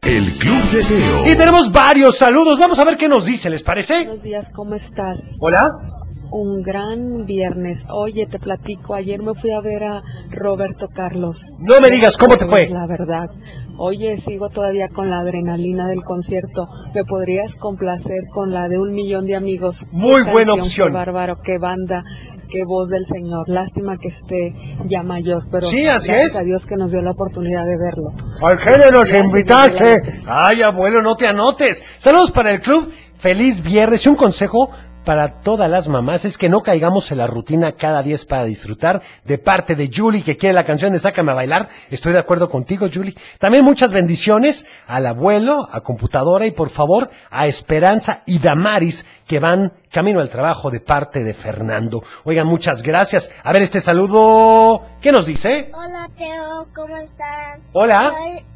El 0.03 0.31
Club 0.33 0.63
de 0.73 0.85
Teo. 0.85 1.33
Y 1.33 1.37
tenemos 1.37 1.73
varios 1.73 2.19
saludos. 2.19 2.59
Vamos 2.59 2.79
a 2.79 2.85
ver 2.85 2.99
qué 2.99 3.09
nos 3.09 3.25
dice, 3.25 3.49
¿les 3.49 3.63
parece? 3.63 4.05
Buenos 4.05 4.23
días, 4.23 4.51
¿cómo 4.51 4.75
estás? 4.75 5.39
Hola. 5.41 6.02
Un 6.35 6.63
gran 6.63 7.27
viernes. 7.27 7.85
Oye, 7.95 8.27
te 8.27 8.39
platico, 8.39 8.95
ayer 8.95 9.23
me 9.23 9.35
fui 9.35 9.51
a 9.51 9.61
ver 9.61 9.85
a 9.85 10.03
Roberto 10.31 10.89
Carlos. 10.89 11.53
No 11.59 11.79
me 11.79 11.91
digas, 11.91 12.17
¿cómo 12.17 12.39
te 12.39 12.47
fue? 12.47 12.61
Pues, 12.63 12.71
La 12.71 12.87
verdad. 12.87 13.31
Oye, 13.77 14.17
sigo 14.17 14.49
todavía 14.49 14.89
con 14.89 15.11
la 15.11 15.19
adrenalina 15.19 15.89
del 15.89 16.03
concierto. 16.03 16.67
¿Me 16.95 17.05
podrías 17.05 17.55
complacer 17.55 18.29
con 18.31 18.51
la 18.53 18.69
de 18.69 18.79
un 18.79 18.93
millón 18.95 19.27
de 19.27 19.35
amigos? 19.37 19.87
Muy 19.91 20.23
buena 20.23 20.55
opción. 20.55 20.89
Qué 20.89 20.95
bárbaro, 20.95 21.37
qué 21.43 21.59
banda, 21.59 22.03
qué 22.49 22.65
voz 22.65 22.89
del 22.91 23.05
Señor. 23.05 23.49
Lástima 23.49 23.97
que 23.99 24.09
esté 24.09 24.55
ya 24.87 25.03
mayor, 25.03 25.43
pero 25.51 25.67
Sí, 25.67 25.87
así 25.87 26.09
gracias 26.09 26.31
es. 26.33 26.37
a 26.37 26.43
Dios 26.45 26.65
que 26.65 26.77
nos 26.77 26.93
dio 26.93 27.03
la 27.03 27.11
oportunidad 27.11 27.65
de 27.67 27.77
verlo. 27.77 28.13
¿Al 28.43 28.59
género 28.59 28.91
nos 28.91 29.13
invitaste? 29.13 29.77
adelante. 29.85 30.13
Ay, 30.29 30.63
abuelo, 30.63 31.03
no 31.03 31.15
te 31.17 31.27
anotes. 31.27 31.83
Saludos 31.99 32.31
para 32.31 32.53
el 32.53 32.61
club. 32.61 32.91
Feliz 33.19 33.63
viernes. 33.63 34.05
Y 34.07 34.09
un 34.09 34.17
consejo 34.17 34.71
para 35.05 35.41
todas 35.41 35.71
las 35.71 35.89
mamás 35.89 36.25
es 36.25 36.39
que 36.39 36.49
no 36.49 36.63
caigamos 36.63 37.11
en 37.11 37.19
la 37.19 37.27
rutina 37.27 37.73
cada 37.73 38.03
día 38.03 38.15
es 38.15 38.25
para 38.25 38.45
disfrutar. 38.45 39.03
De 39.25 39.39
parte 39.39 39.75
de 39.75 39.91
Julie, 39.93 40.23
que 40.23 40.37
quiere 40.37 40.53
la 40.53 40.65
canción 40.65 40.93
de 40.93 40.99
Sácame 40.99 41.33
a 41.33 41.35
bailar. 41.35 41.69
Estoy 41.91 42.13
de 42.13 42.19
acuerdo 42.19 42.49
contigo, 42.49 42.89
Julie. 42.93 43.17
También 43.39 43.65
muchas 43.65 43.93
bendiciones 43.93 44.67
al 44.87 45.07
abuelo, 45.07 45.69
a 45.71 45.81
computadora 45.81 46.47
y 46.47 46.53
por 46.53 46.71
favor 46.71 47.11
a 47.31 47.47
Esperanza 47.47 48.23
y 48.27 48.39
Damaris, 48.39 49.05
que 49.27 49.41
van 49.41 49.73
camino 49.91 50.21
al 50.21 50.31
trabajo 50.31 50.71
de 50.71 50.81
parte 50.81 51.25
de 51.25 51.35
Fernando. 51.35 52.03
Oigan, 52.25 52.47
muchas 52.47 52.83
gracias. 52.83 53.31
A 53.43 53.53
ver 53.53 53.63
este 53.63 53.81
saludo. 53.81 54.83
¿Qué 55.01 55.13
nos 55.13 55.27
dice? 55.27 55.71
Hola 55.75 56.09
Teo, 56.17 56.69
¿cómo 56.75 56.97
están? 56.97 57.63
Hola. 57.73 58.13
Soy, 58.17 58.47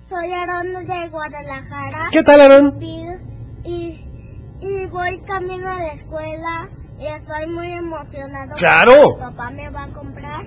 soy 0.00 0.32
Aaron 0.32 0.86
de 0.86 1.08
Guadalajara. 1.08 2.08
¿Qué 2.10 2.22
tal, 2.22 2.40
Aaron? 2.40 2.78
Y, 3.64 4.04
y 4.60 4.86
voy 4.86 5.18
camino 5.20 5.68
a 5.68 5.78
la 5.78 5.92
escuela 5.92 6.68
y 6.98 7.06
estoy 7.06 7.46
muy 7.46 7.72
emocionado. 7.72 8.56
¡Claro! 8.56 9.16
Mi 9.16 9.20
papá 9.20 9.50
me 9.50 9.70
va 9.70 9.84
a 9.84 9.88
comprar 9.88 10.46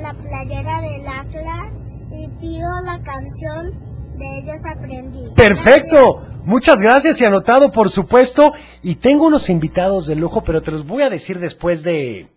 la 0.00 0.14
playera 0.14 0.80
del 0.80 1.06
Atlas 1.06 1.84
y 2.10 2.28
pido 2.40 2.68
la 2.84 3.00
canción 3.02 3.88
de 4.16 4.38
ellos 4.38 4.66
aprendí. 4.66 5.28
Perfecto. 5.34 6.16
Muchas 6.44 6.80
gracias 6.80 7.20
y 7.20 7.24
anotado, 7.24 7.70
por 7.70 7.90
supuesto. 7.90 8.52
Y 8.82 8.96
tengo 8.96 9.26
unos 9.26 9.48
invitados 9.50 10.06
de 10.06 10.16
lujo, 10.16 10.42
pero 10.42 10.62
te 10.62 10.70
los 10.70 10.86
voy 10.86 11.02
a 11.02 11.10
decir 11.10 11.38
después 11.38 11.82
de... 11.82 12.28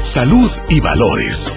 Salud 0.00 0.50
y 0.68 0.80
valores. 0.80 1.52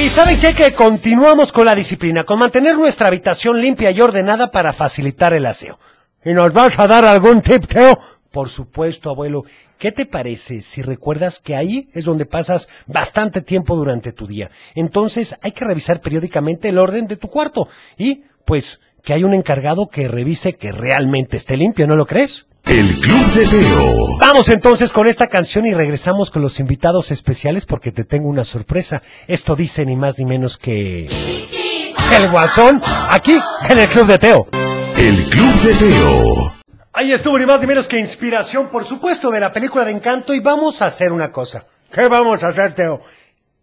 Y 0.00 0.10
¿saben 0.10 0.38
qué? 0.38 0.54
Que 0.54 0.74
continuamos 0.74 1.50
con 1.50 1.66
la 1.66 1.74
disciplina, 1.74 2.22
con 2.22 2.38
mantener 2.38 2.76
nuestra 2.76 3.08
habitación 3.08 3.60
limpia 3.60 3.90
y 3.90 4.00
ordenada 4.00 4.52
para 4.52 4.72
facilitar 4.72 5.34
el 5.34 5.44
aseo. 5.44 5.80
¿Y 6.24 6.34
nos 6.34 6.52
vas 6.52 6.78
a 6.78 6.86
dar 6.86 7.04
algún 7.04 7.40
tip, 7.40 7.66
Teo? 7.66 7.98
Por 8.30 8.48
supuesto, 8.48 9.10
abuelo. 9.10 9.44
¿Qué 9.76 9.90
te 9.90 10.06
parece 10.06 10.60
si 10.60 10.82
recuerdas 10.82 11.40
que 11.40 11.56
ahí 11.56 11.88
es 11.94 12.04
donde 12.04 12.26
pasas 12.26 12.68
bastante 12.86 13.40
tiempo 13.40 13.74
durante 13.74 14.12
tu 14.12 14.28
día? 14.28 14.52
Entonces 14.76 15.34
hay 15.42 15.50
que 15.50 15.64
revisar 15.64 16.00
periódicamente 16.00 16.68
el 16.68 16.78
orden 16.78 17.08
de 17.08 17.16
tu 17.16 17.26
cuarto 17.26 17.66
y, 17.96 18.22
pues, 18.44 18.78
que 19.02 19.14
hay 19.14 19.24
un 19.24 19.34
encargado 19.34 19.88
que 19.88 20.06
revise 20.06 20.54
que 20.54 20.70
realmente 20.70 21.36
esté 21.36 21.56
limpio, 21.56 21.88
¿no 21.88 21.96
lo 21.96 22.06
crees? 22.06 22.46
El 22.68 23.00
Club 23.00 23.32
de 23.32 23.46
Teo. 23.46 24.18
Vamos 24.18 24.50
entonces 24.50 24.92
con 24.92 25.08
esta 25.08 25.28
canción 25.28 25.64
y 25.64 25.72
regresamos 25.72 26.30
con 26.30 26.42
los 26.42 26.60
invitados 26.60 27.10
especiales 27.10 27.64
porque 27.64 27.92
te 27.92 28.04
tengo 28.04 28.28
una 28.28 28.44
sorpresa. 28.44 29.02
Esto 29.26 29.56
dice 29.56 29.86
ni 29.86 29.96
más 29.96 30.18
ni 30.18 30.26
menos 30.26 30.58
que... 30.58 31.08
El 32.12 32.30
Guasón, 32.30 32.82
aquí 33.08 33.38
en 33.70 33.78
el 33.78 33.88
Club 33.88 34.06
de 34.06 34.18
Teo. 34.18 34.48
El 34.96 35.16
Club 35.30 35.54
de 35.62 35.74
Teo. 35.74 36.52
Ahí 36.92 37.12
estuvo 37.12 37.38
ni 37.38 37.46
más 37.46 37.60
ni 37.62 37.66
menos 37.66 37.88
que 37.88 37.98
inspiración, 37.98 38.68
por 38.68 38.84
supuesto, 38.84 39.30
de 39.30 39.40
la 39.40 39.50
película 39.50 39.86
de 39.86 39.92
Encanto 39.92 40.34
y 40.34 40.40
vamos 40.40 40.82
a 40.82 40.86
hacer 40.86 41.10
una 41.10 41.32
cosa. 41.32 41.64
¿Qué 41.90 42.06
vamos 42.06 42.44
a 42.44 42.48
hacer, 42.48 42.74
Teo? 42.74 43.00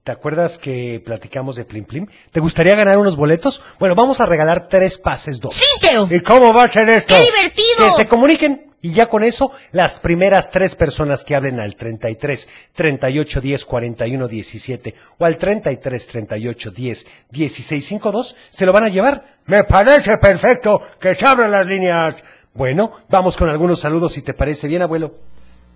¿Te 0.03 0.11
acuerdas 0.11 0.57
que 0.57 1.01
platicamos 1.03 1.55
de 1.55 1.65
Plim 1.65 1.85
Plim? 1.85 2.07
¿Te 2.31 2.39
gustaría 2.39 2.75
ganar 2.75 2.97
unos 2.97 3.15
boletos? 3.15 3.61
Bueno, 3.79 3.93
vamos 3.95 4.19
a 4.19 4.25
regalar 4.25 4.67
tres 4.67 4.97
pases 4.97 5.39
dos. 5.39 5.53
¡Sí, 5.53 5.65
Teo! 5.79 6.07
¿Y 6.09 6.21
cómo 6.21 6.53
va 6.53 6.63
a 6.63 6.67
ser 6.67 6.89
esto? 6.89 7.15
¡Qué 7.15 7.23
divertido! 7.23 7.87
Que 7.87 8.03
se 8.03 8.07
comuniquen 8.07 8.64
y 8.85 8.91
ya 8.91 9.07
con 9.07 9.23
eso 9.23 9.51
las 9.71 9.97
primeras 9.97 10.51
tres 10.51 10.75
personas 10.75 11.25
que 11.25 11.33
hablen 11.35 11.59
al 11.59 11.75
33 11.75 12.47
38 12.71 13.41
10 13.41 13.65
41 13.65 14.27
17 14.27 14.95
o 15.17 15.25
al 15.25 15.39
33 15.39 16.07
38 16.07 16.69
10 16.69 17.07
16 17.31 17.83
52 17.83 18.35
se 18.51 18.63
lo 18.63 18.71
van 18.71 18.83
a 18.83 18.89
llevar. 18.89 19.39
Me 19.47 19.63
parece 19.63 20.19
perfecto 20.19 20.81
que 20.99 21.15
se 21.15 21.25
abran 21.25 21.49
las 21.49 21.65
líneas. 21.65 22.15
Bueno, 22.53 22.91
vamos 23.09 23.35
con 23.37 23.49
algunos 23.49 23.79
saludos 23.79 24.13
si 24.13 24.21
te 24.21 24.35
parece 24.35 24.67
bien, 24.67 24.83
abuelo. 24.83 25.15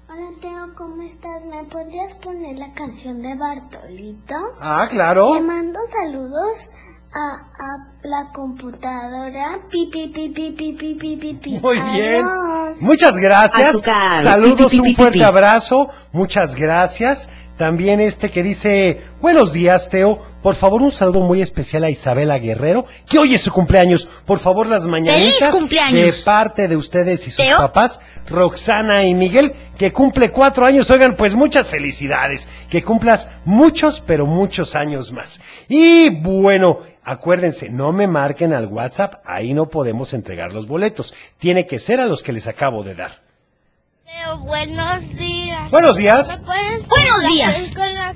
Hola 0.08 0.30
Teo, 0.40 0.76
¿cómo 0.76 1.02
estás? 1.02 1.44
¿Me 1.46 1.64
podrías 1.64 2.14
poner 2.14 2.58
la 2.58 2.72
canción 2.76 3.24
de 3.24 3.34
Bartolito? 3.34 4.36
Ah, 4.60 4.86
claro. 4.88 5.34
Te 5.34 5.42
mando 5.42 5.80
saludos 5.88 6.70
a, 7.14 7.36
a 7.36 7.88
la 8.04 8.32
computadora. 8.34 9.60
Pi, 9.70 9.90
pi, 9.92 10.08
pi, 10.08 10.30
pi, 10.30 10.52
pi, 10.52 10.74
pi, 10.74 10.94
pi, 10.96 11.16
pi, 11.18 11.34
pi. 11.34 11.60
Muy 11.62 11.80
bien. 11.94 12.26
Adiós. 12.26 12.82
Muchas 12.82 13.18
gracias. 13.18 13.70
Azúcar. 13.70 14.24
Saludos, 14.24 14.72
Pi, 14.72 14.78
pi, 14.78 14.78
pi, 14.78 14.78
un 14.80 14.86
pi, 14.86 14.96
fuerte 14.96 15.18
pi. 15.20 15.24
abrazo. 15.24 15.90
Muchas 16.12 16.56
gracias. 16.56 17.30
También 17.58 18.00
este 18.00 18.32
que 18.32 18.42
dice, 18.42 19.02
buenos 19.20 19.52
días, 19.52 19.90
Teo. 19.90 20.18
Por 20.42 20.56
favor, 20.56 20.82
un 20.82 20.92
saludo 20.94 21.20
muy 21.20 21.42
especial 21.42 21.84
a 21.84 21.90
Isabela 21.90 22.38
Guerrero, 22.40 22.86
que 23.06 23.20
hoy 23.20 23.36
es 23.36 23.42
su 23.42 23.52
cumpleaños. 23.52 24.08
Por 24.26 24.40
favor, 24.40 24.66
las 24.66 24.86
mañanitas. 24.86 25.40
¡Feliz 25.40 25.52
cumpleaños! 25.52 26.20
De 26.20 26.24
parte 26.24 26.70
de 26.70 26.78
ustedes 26.78 27.28
y 27.28 27.32
sus 27.32 27.46
¿Teo? 27.46 27.58
papás, 27.58 28.00
Roxana 28.30 29.04
y 29.04 29.14
Miguel, 29.14 29.54
que 29.78 29.92
cumple 29.92 30.32
cuatro 30.32 30.66
años. 30.66 30.90
Oigan, 30.90 31.18
pues 31.18 31.36
muchas 31.36 31.68
felicidades. 31.68 32.48
Que 32.70 32.82
cumplas 32.82 33.28
muchos, 33.44 34.00
pero 34.00 34.26
muchos 34.26 34.74
años 34.76 35.12
más. 35.12 35.42
Y 35.68 36.10
bueno, 36.22 36.80
acuérdense, 37.10 37.70
no 37.70 37.92
me 37.92 38.08
marquen 38.08 38.54
al 38.54 38.68
WhatsApp. 38.68 39.22
Ahí 39.26 39.54
no 39.54 39.68
podemos 39.70 40.14
entregar 40.14 40.54
los 40.54 40.68
boletos. 40.68 41.14
Tiene 41.38 41.66
que 41.66 41.80
ser 41.80 42.00
a 42.00 42.06
los 42.06 42.22
que 42.22 42.32
les 42.32 42.48
acabo 42.48 42.84
de 42.84 42.96
dar. 42.96 43.12
Teo, 44.06 44.38
buenos 44.40 45.10
días. 45.10 45.72
Buenos 45.72 45.98
días. 45.98 46.40
¿Me 46.40 46.46
puedes 46.46 46.88
Buenos 46.88 47.24
días. 47.26 47.74
Con 47.76 47.94
la 47.94 48.16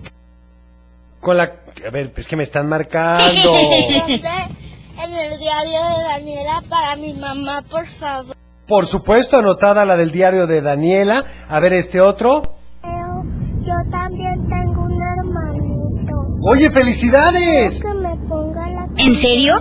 Con 1.19 1.37
la... 1.37 1.43
A 1.87 1.89
ver, 1.91 2.13
es 2.15 2.27
que 2.27 2.35
me 2.35 2.43
están 2.43 2.69
marcando. 2.69 3.55
en 3.57 5.13
el 5.13 5.39
diario 5.39 5.79
de 5.81 6.03
Daniela 6.03 6.63
para 6.69 6.95
mi 6.95 7.13
mamá, 7.13 7.63
por 7.69 7.87
favor. 7.87 8.35
Por 8.67 8.85
supuesto, 8.85 9.37
anotada 9.37 9.85
la 9.85 9.97
del 9.97 10.11
diario 10.11 10.47
de 10.47 10.61
Daniela. 10.61 11.25
A 11.49 11.59
ver, 11.59 11.73
este 11.73 11.99
otro. 11.99 12.41
Teo, 12.81 13.23
yo 13.59 13.73
también 13.91 14.47
tengo 14.47 14.83
un 14.83 15.01
hermanito. 15.01 16.15
Oye, 16.45 16.69
felicidades. 16.69 17.81
Que 17.81 17.92
¿En 18.97 19.13
serio? 19.13 19.55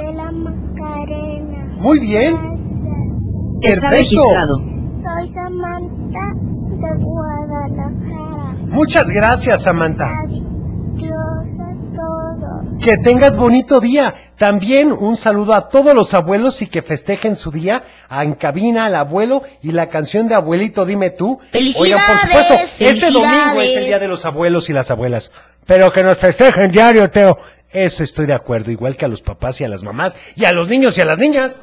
Muy 1.78 1.98
bien. 2.00 2.36
Gracias. 2.36 3.22
Está 3.62 3.90
Perfecto. 3.90 3.90
registrado. 3.90 4.58
Soy 4.96 5.26
Samantha 5.26 6.34
de 6.34 7.04
Guadalajara. 7.04 8.56
Muchas 8.68 9.10
gracias, 9.10 9.62
Samantha. 9.62 10.08
Adiós 10.24 11.60
a 11.60 11.74
todos. 11.94 12.82
Que 12.82 12.96
tengas 12.98 13.36
bonito 13.36 13.80
día. 13.80 14.14
También 14.36 14.92
un 14.92 15.16
saludo 15.16 15.54
a 15.54 15.68
todos 15.68 15.94
los 15.94 16.14
abuelos 16.14 16.62
y 16.62 16.66
que 16.66 16.82
festejen 16.82 17.36
su 17.36 17.50
día. 17.50 17.84
A 18.08 18.24
En 18.24 18.34
cabina 18.34 18.86
al 18.86 18.94
abuelo 18.94 19.42
y 19.62 19.72
la 19.72 19.88
canción 19.88 20.28
de 20.28 20.34
abuelito, 20.34 20.84
dime 20.84 21.10
tú. 21.10 21.38
Oigan, 21.80 22.00
por 22.06 22.16
supuesto, 22.18 22.54
este 22.54 23.10
domingo 23.10 23.60
es 23.60 23.76
el 23.76 23.84
día 23.86 23.98
de 23.98 24.08
los 24.08 24.24
abuelos 24.24 24.68
y 24.70 24.72
las 24.72 24.90
abuelas. 24.90 25.30
Pero 25.66 25.92
que 25.92 26.02
nos 26.02 26.18
festejen 26.18 26.70
diario, 26.70 27.10
Teo. 27.10 27.36
Eso 27.70 28.02
estoy 28.02 28.26
de 28.26 28.34
acuerdo, 28.34 28.70
igual 28.70 28.96
que 28.96 29.06
a 29.06 29.08
los 29.08 29.22
papás 29.22 29.60
y 29.60 29.64
a 29.64 29.68
las 29.68 29.82
mamás 29.82 30.16
y 30.36 30.44
a 30.44 30.52
los 30.52 30.68
niños 30.68 30.98
y 30.98 31.00
a 31.00 31.06
las 31.06 31.18
niñas. 31.18 31.62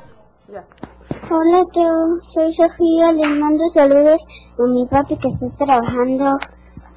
Hola 1.29 1.63
Teo, 1.71 2.17
soy 2.21 2.51
Sofía, 2.51 3.11
les 3.11 3.39
mando 3.39 3.67
saludos 3.71 4.25
a 4.57 4.63
mi 4.63 4.87
papi 4.87 5.15
que 5.17 5.27
está 5.27 5.65
trabajando 5.65 6.39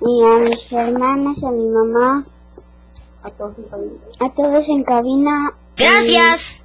y 0.00 0.24
a 0.24 0.38
mis 0.48 0.72
hermanas, 0.72 1.44
a 1.44 1.50
mi 1.50 1.66
mamá, 1.68 2.24
a 3.22 4.30
todos 4.34 4.68
en 4.68 4.82
cabina. 4.84 5.52
Gracias. 5.76 6.64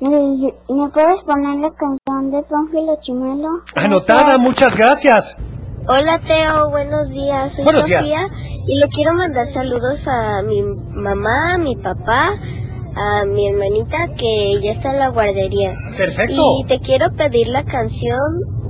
¿Me, 0.00 0.08
me 0.10 0.88
puedes 0.88 1.22
poner 1.24 1.60
la 1.60 1.70
canción 1.74 2.30
de 2.30 2.42
Pánfilo 2.42 2.96
Chimelo? 3.00 3.62
Anotada, 3.76 4.38
muchas 4.38 4.76
gracias. 4.76 5.36
Hola 5.86 6.18
Teo, 6.20 6.70
buenos 6.70 7.10
días. 7.10 7.52
Soy 7.54 7.64
Buenos 7.64 7.82
Sofía 7.82 8.00
días. 8.00 8.30
y 8.66 8.78
le 8.78 8.88
quiero 8.88 9.12
mandar 9.14 9.46
saludos 9.46 10.08
a 10.08 10.40
mi 10.42 10.62
mamá, 10.62 11.54
a 11.54 11.58
mi 11.58 11.76
papá, 11.76 12.30
a 12.96 13.24
mi 13.26 13.48
hermanita 13.48 14.08
que 14.16 14.60
ya 14.62 14.70
está 14.70 14.90
en 14.92 14.98
la 15.00 15.08
guardería. 15.10 15.74
Perfecto. 15.96 16.56
Y 16.60 16.64
te 16.64 16.80
quiero 16.80 17.12
pedir 17.12 17.48
la 17.48 17.64
canción 17.64 18.18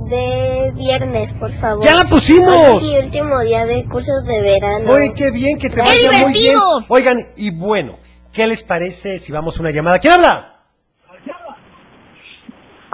de 0.09 0.71
viernes, 0.75 1.31
por 1.33 1.51
favor. 1.53 1.83
¡Ya 1.83 1.95
la 1.95 2.03
pusimos! 2.03 2.51
Hoy 2.53 2.77
es 2.77 2.91
mi 2.93 2.99
último 3.05 3.39
día 3.41 3.65
de 3.65 3.85
cursos 3.87 4.25
de 4.25 4.41
verano. 4.41 4.91
Oye, 4.91 5.13
qué 5.15 5.31
bien, 5.31 5.57
que 5.57 5.69
te 5.69 5.75
¡Qué 5.75 5.81
vaya 5.81 5.93
muy 5.93 6.09
bien. 6.09 6.33
divertido! 6.33 6.61
Oigan, 6.89 7.27
y 7.37 7.57
bueno, 7.57 7.93
¿qué 8.33 8.45
les 8.45 8.63
parece 8.63 9.19
si 9.19 9.31
vamos 9.31 9.57
a 9.57 9.61
una 9.61 9.71
llamada? 9.71 9.99
¿Quién 9.99 10.13
habla? 10.15 10.51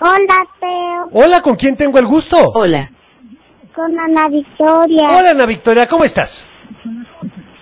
Hola, 0.04 0.46
Teo. 0.60 1.10
Hola, 1.24 1.42
¿con 1.42 1.56
quién 1.56 1.76
tengo 1.76 1.98
el 2.00 2.06
gusto? 2.06 2.38
Hola. 2.54 2.90
Con 3.76 3.98
Ana 3.98 4.28
Victoria. 4.28 5.10
Hola, 5.10 5.32
Ana 5.32 5.46
Victoria, 5.46 5.88
¿cómo 5.88 6.04
estás? 6.04 6.46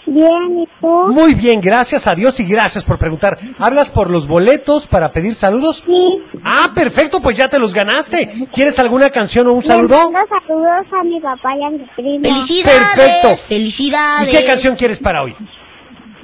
Bien, 0.07 0.59
¿y 0.59 0.67
tú? 0.81 0.87
Muy 1.13 1.35
bien, 1.35 1.61
gracias 1.61 2.07
a 2.07 2.15
Dios 2.15 2.39
y 2.39 2.45
gracias 2.45 2.83
por 2.83 2.97
preguntar. 2.97 3.37
¿Hablas 3.59 3.91
por 3.91 4.09
los 4.09 4.25
boletos 4.27 4.87
para 4.87 5.11
pedir 5.11 5.35
saludos? 5.35 5.83
Sí. 5.85 6.23
Ah, 6.43 6.71
perfecto, 6.73 7.21
pues 7.21 7.37
ya 7.37 7.47
te 7.47 7.59
los 7.59 7.75
ganaste. 7.75 8.47
¿Quieres 8.51 8.79
alguna 8.79 9.11
canción 9.11 9.45
o 9.47 9.53
un 9.53 9.61
saludo? 9.61 10.09
Mando 10.11 10.27
saludos 10.47 10.87
a 10.99 11.03
mi 11.03 11.21
papá 11.21 11.55
y 11.55 11.63
a 11.63 11.69
mi 11.69 11.85
primo. 11.95 12.23
Felicidades. 12.23 12.79
Perfecto. 12.95 13.37
Felicidades. 13.37 14.33
¿Y 14.33 14.37
qué 14.37 14.45
canción 14.45 14.75
quieres 14.75 14.99
para 14.99 15.21
hoy? 15.21 15.35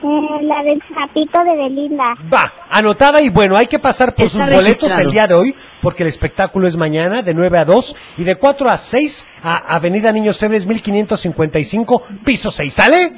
Eh, 0.04 0.44
la 0.44 0.62
del 0.64 0.80
sapito 0.94 1.40
de 1.44 1.56
Belinda. 1.56 2.14
Va, 2.32 2.54
anotada 2.70 3.22
y 3.22 3.30
bueno, 3.30 3.56
hay 3.58 3.66
que 3.68 3.80
pasar 3.80 4.14
por 4.14 4.26
Está 4.26 4.38
sus 4.40 4.46
boletos 4.46 4.66
registrado. 4.66 5.02
el 5.02 5.12
día 5.12 5.26
de 5.28 5.34
hoy, 5.34 5.56
porque 5.82 6.04
el 6.04 6.10
espectáculo 6.10 6.68
es 6.68 6.78
mañana 6.78 7.22
de 7.24 7.34
9 7.34 7.58
a 7.58 7.66
2 7.66 7.96
y 8.18 8.24
de 8.24 8.36
4 8.36 8.70
a 8.70 8.78
6 8.78 9.26
a 9.42 9.76
Avenida 9.76 10.12
Niños 10.12 10.38
Febres 10.38 10.66
1555, 10.68 12.04
piso 12.24 12.52
6. 12.52 12.74
¿Sale? 12.74 13.14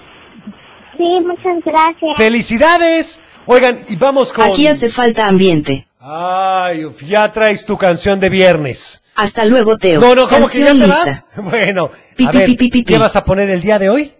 Sí, 0.97 1.03
muchas 1.25 1.63
gracias. 1.65 2.15
¡Felicidades! 2.17 3.21
Oigan, 3.45 3.79
y 3.89 3.95
vamos 3.95 4.31
con... 4.33 4.45
Aquí 4.45 4.67
hace 4.67 4.89
falta 4.89 5.27
ambiente. 5.27 5.87
Ay, 5.99 6.85
uf, 6.85 7.01
ya 7.03 7.31
traes 7.31 7.65
tu 7.65 7.77
canción 7.77 8.19
de 8.19 8.29
viernes. 8.29 9.03
Hasta 9.15 9.45
luego, 9.45 9.77
Teo. 9.77 9.99
No, 9.99 10.15
no, 10.15 10.27
¿cómo 10.27 10.47
que 10.47 10.59
ya 10.59 10.67
Canción 10.67 10.79
te 10.79 10.85
lista. 10.87 11.05
vas? 11.05 11.25
Bueno, 11.43 11.89
Pi, 12.15 12.25
a 12.27 12.31
pi, 12.31 12.37
ver, 12.37 12.45
pi, 12.47 12.55
pi, 12.55 12.69
pi, 12.69 12.83
¿qué 12.83 12.97
vas 12.97 13.15
a 13.15 13.23
poner 13.23 13.49
el 13.49 13.61
día 13.61 13.79
de 13.79 13.89
hoy? 13.89 14.13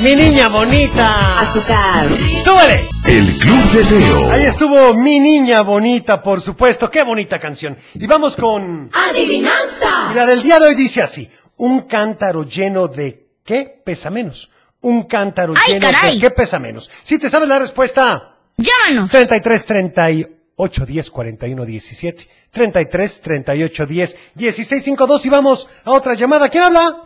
¡Mi 0.00 0.16
niña 0.16 0.48
bonita! 0.48 1.38
Azúcar. 1.38 2.08
¡Súbele! 2.42 2.88
El 3.06 3.26
Club 3.38 3.62
de 3.72 3.84
Teo. 3.84 4.30
Ahí 4.32 4.44
estuvo 4.46 4.94
Mi 4.94 5.20
Niña 5.20 5.62
Bonita, 5.62 6.22
por 6.22 6.40
supuesto. 6.40 6.88
¡Qué 6.90 7.02
bonita 7.02 7.38
canción! 7.38 7.76
Y 7.94 8.06
vamos 8.06 8.36
con... 8.36 8.90
Adivinanza. 8.92 10.08
Y 10.12 10.14
la 10.14 10.26
del 10.26 10.42
día 10.42 10.58
de 10.58 10.68
hoy 10.68 10.74
dice 10.74 11.02
así. 11.02 11.28
Un 11.56 11.82
cántaro 11.82 12.44
lleno 12.44 12.88
de... 12.88 13.28
¿Qué 13.44 13.82
pesa 13.84 14.10
menos? 14.10 14.50
Un 14.80 15.04
cántaro 15.04 15.54
¡Ay, 15.56 15.74
lleno 15.74 15.80
caray! 15.92 16.14
de... 16.14 16.20
¿Qué 16.20 16.30
pesa 16.30 16.58
menos? 16.58 16.90
Si 17.02 17.18
te 17.18 17.28
sabes 17.28 17.48
la 17.48 17.58
respuesta... 17.58 18.36
Llámanos. 18.56 19.10
33 19.10 19.66
38 19.66 20.86
10 20.86 21.10
41 21.10 21.64
17 21.64 22.28
33 22.50 23.20
38 23.20 23.86
10 23.86 24.16
16 24.34 24.84
52 24.84 25.26
y 25.26 25.28
vamos 25.28 25.68
a 25.84 25.90
otra 25.92 26.14
llamada. 26.14 26.48
¿Quién 26.48 26.64
habla? 26.64 27.02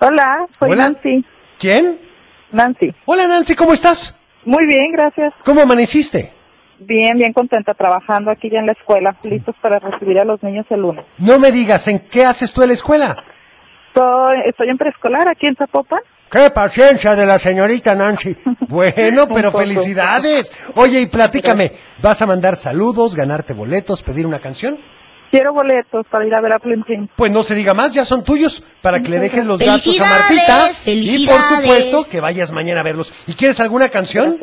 Hola, 0.00 0.26
soy 0.58 0.70
Hola. 0.72 0.84
Nancy. 0.90 1.24
¿Quién? 1.58 2.09
Nancy. 2.52 2.94
Hola 3.06 3.26
Nancy, 3.28 3.54
¿cómo 3.54 3.72
estás? 3.72 4.16
Muy 4.44 4.66
bien, 4.66 4.92
gracias. 4.92 5.32
¿Cómo 5.44 5.60
amaneciste? 5.60 6.32
Bien, 6.78 7.16
bien 7.16 7.32
contenta 7.32 7.74
trabajando 7.74 8.30
aquí 8.30 8.48
ya 8.50 8.58
en 8.58 8.66
la 8.66 8.72
escuela, 8.72 9.14
listos 9.22 9.54
para 9.60 9.78
recibir 9.78 10.18
a 10.18 10.24
los 10.24 10.42
niños 10.42 10.64
el 10.70 10.80
lunes. 10.80 11.04
No 11.18 11.38
me 11.38 11.52
digas, 11.52 11.86
¿en 11.88 11.98
qué 11.98 12.24
haces 12.24 12.52
tú 12.52 12.62
en 12.62 12.68
la 12.68 12.74
escuela? 12.74 13.16
Soy, 13.94 14.38
estoy 14.46 14.70
en 14.70 14.78
preescolar 14.78 15.28
aquí 15.28 15.46
en 15.46 15.56
Zapopan. 15.56 16.00
¡Qué 16.30 16.48
paciencia 16.50 17.16
de 17.16 17.26
la 17.26 17.38
señorita 17.38 17.94
Nancy! 17.94 18.36
Bueno, 18.68 19.26
pero 19.26 19.50
felicidades. 19.50 20.52
Oye, 20.76 21.00
y 21.00 21.06
platícame, 21.06 21.72
¿vas 22.00 22.22
a 22.22 22.26
mandar 22.26 22.54
saludos, 22.54 23.16
ganarte 23.16 23.52
boletos, 23.52 24.04
pedir 24.04 24.26
una 24.26 24.38
canción? 24.38 24.78
Quiero 25.30 25.52
boletos 25.52 26.06
para 26.10 26.26
ir 26.26 26.34
a 26.34 26.40
ver 26.40 26.52
a 26.52 26.58
Plim 26.58 26.82
Plim. 26.82 27.08
Pues 27.14 27.30
no 27.32 27.42
se 27.42 27.54
diga 27.54 27.72
más, 27.72 27.94
ya 27.94 28.04
son 28.04 28.24
tuyos, 28.24 28.64
para 28.82 29.00
que 29.00 29.10
le 29.10 29.20
dejes 29.20 29.46
los 29.46 29.60
datos 29.60 30.00
a 30.00 30.04
Martita. 30.04 30.68
Y 30.86 31.26
por 31.26 31.40
supuesto, 31.40 32.02
que 32.10 32.20
vayas 32.20 32.50
mañana 32.52 32.80
a 32.80 32.82
verlos. 32.84 33.12
¿Y 33.28 33.34
quieres 33.34 33.60
alguna 33.60 33.88
canción? 33.90 34.38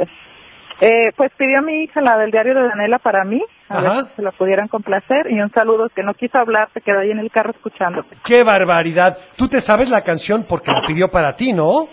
Eh, 0.80 1.12
pues 1.18 1.32
pidió 1.38 1.62
mi 1.64 1.84
hija 1.84 2.02
la 2.02 2.18
del 2.18 2.30
diario 2.32 2.54
de 2.54 2.68
Daniela 2.68 3.00
para 3.00 3.26
mí, 3.26 3.42
a 3.68 3.82
ver 3.82 3.90
Ajá. 3.90 4.04
si 4.06 4.16
se 4.18 4.22
la 4.22 4.32
pudieran 4.32 4.68
complacer. 4.68 5.30
Y 5.30 5.42
un 5.42 5.52
saludo 5.52 5.90
que 5.94 6.04
no 6.04 6.14
quiso 6.14 6.38
hablar, 6.38 6.70
se 6.74 6.82
quedó 6.82 7.00
ahí 7.00 7.10
en 7.12 7.20
el 7.20 7.32
carro 7.32 7.52
escuchándote. 7.52 8.16
¡Qué 8.24 8.44
barbaridad! 8.44 9.18
Tú 9.36 9.48
te 9.50 9.60
sabes 9.60 9.90
la 9.90 10.04
canción 10.04 10.46
porque 10.48 10.72
la 10.72 10.84
pidió 10.88 11.10
para 11.10 11.36
ti, 11.36 11.52
¿no? 11.52 11.88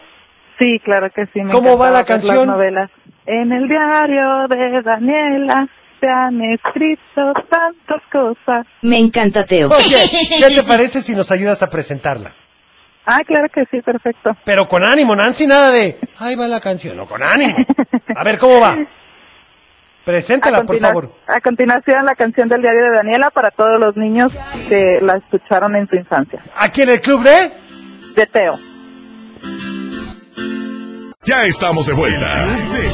Sí, 0.58 0.78
claro 0.84 1.08
que 1.14 1.24
sí. 1.32 1.40
me 1.42 1.50
¿Cómo 1.50 1.76
va 1.78 1.90
la 1.90 1.98
ver 1.98 2.06
canción? 2.06 2.36
Las 2.36 2.46
novelas. 2.46 2.90
En 3.26 3.50
el 3.52 3.66
diario 3.66 4.46
de 4.48 4.82
Daniela 4.82 5.66
se 6.04 6.10
han 6.10 6.40
escrito 6.52 7.32
tantas 7.48 8.02
cosas. 8.12 8.66
Me 8.82 8.98
encanta, 8.98 9.44
Teo. 9.46 9.68
Oye, 9.68 9.96
¿qué 10.38 10.54
te 10.54 10.62
parece 10.62 11.00
si 11.00 11.14
nos 11.14 11.30
ayudas 11.30 11.62
a 11.62 11.70
presentarla? 11.70 12.34
Ah, 13.06 13.20
claro 13.26 13.48
que 13.52 13.64
sí, 13.70 13.80
perfecto. 13.82 14.30
Pero 14.44 14.66
con 14.66 14.82
ánimo, 14.82 15.14
Nancy, 15.14 15.46
nada 15.46 15.70
de... 15.70 15.98
Ahí 16.18 16.34
va 16.36 16.46
la 16.48 16.60
canción, 16.60 16.96
no, 16.96 17.06
con 17.06 17.22
ánimo. 17.22 17.54
A 18.14 18.24
ver, 18.24 18.38
¿cómo 18.38 18.60
va? 18.60 18.76
Preséntala, 20.04 20.62
por 20.64 20.78
favor. 20.78 21.12
A 21.26 21.40
continuación, 21.40 22.04
la 22.04 22.14
canción 22.14 22.48
del 22.48 22.60
diario 22.60 22.82
de 22.82 22.96
Daniela 22.96 23.30
para 23.30 23.50
todos 23.50 23.80
los 23.80 23.96
niños 23.96 24.34
que 24.68 25.00
la 25.00 25.16
escucharon 25.16 25.76
en 25.76 25.88
su 25.88 25.96
infancia. 25.96 26.40
Aquí 26.56 26.82
en 26.82 26.90
el 26.90 27.00
club 27.00 27.22
de... 27.22 27.52
De 28.14 28.26
Teo. 28.26 28.58
Ya 31.24 31.44
estamos 31.44 31.86
de 31.86 31.94
vuelta. 31.94 32.44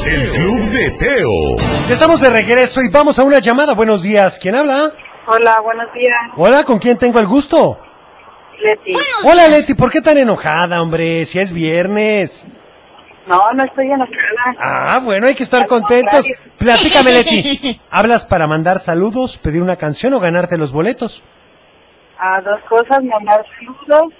El 0.07 0.29
Club 0.31 0.61
de 0.69 0.91
Teo. 0.91 1.57
Estamos 1.89 2.21
de 2.21 2.29
regreso 2.29 2.81
y 2.81 2.89
vamos 2.89 3.19
a 3.19 3.23
una 3.23 3.39
llamada. 3.39 3.73
Buenos 3.73 4.03
días, 4.03 4.39
¿quién 4.41 4.55
habla? 4.55 4.93
Hola, 5.27 5.59
buenos 5.59 5.91
días. 5.91 6.13
Hola, 6.37 6.63
¿con 6.63 6.79
quién 6.79 6.97
tengo 6.97 7.19
el 7.19 7.27
gusto? 7.27 7.77
Leti. 8.57 8.93
Hola, 9.25 9.49
Leti, 9.49 9.73
¿por 9.73 9.91
qué 9.91 9.99
tan 9.99 10.17
enojada, 10.17 10.81
hombre? 10.81 11.25
Si 11.25 11.39
es 11.39 11.51
viernes. 11.51 12.47
No, 13.27 13.51
no 13.51 13.65
estoy 13.65 13.87
enojada. 13.91 14.55
Ah, 14.59 15.01
bueno, 15.03 15.27
hay 15.27 15.35
que 15.35 15.43
estar 15.43 15.67
contentos. 15.67 16.31
Platícame, 16.57 17.11
Leti. 17.11 17.81
¿Hablas 17.91 18.25
para 18.25 18.47
mandar 18.47 18.79
saludos, 18.79 19.39
pedir 19.39 19.61
una 19.61 19.75
canción 19.75 20.13
o 20.13 20.21
ganarte 20.21 20.57
los 20.57 20.71
boletos? 20.71 21.21
A 22.17 22.39
dos 22.39 22.61
cosas, 22.69 23.03
mandar 23.03 23.43
saludos 23.59 24.13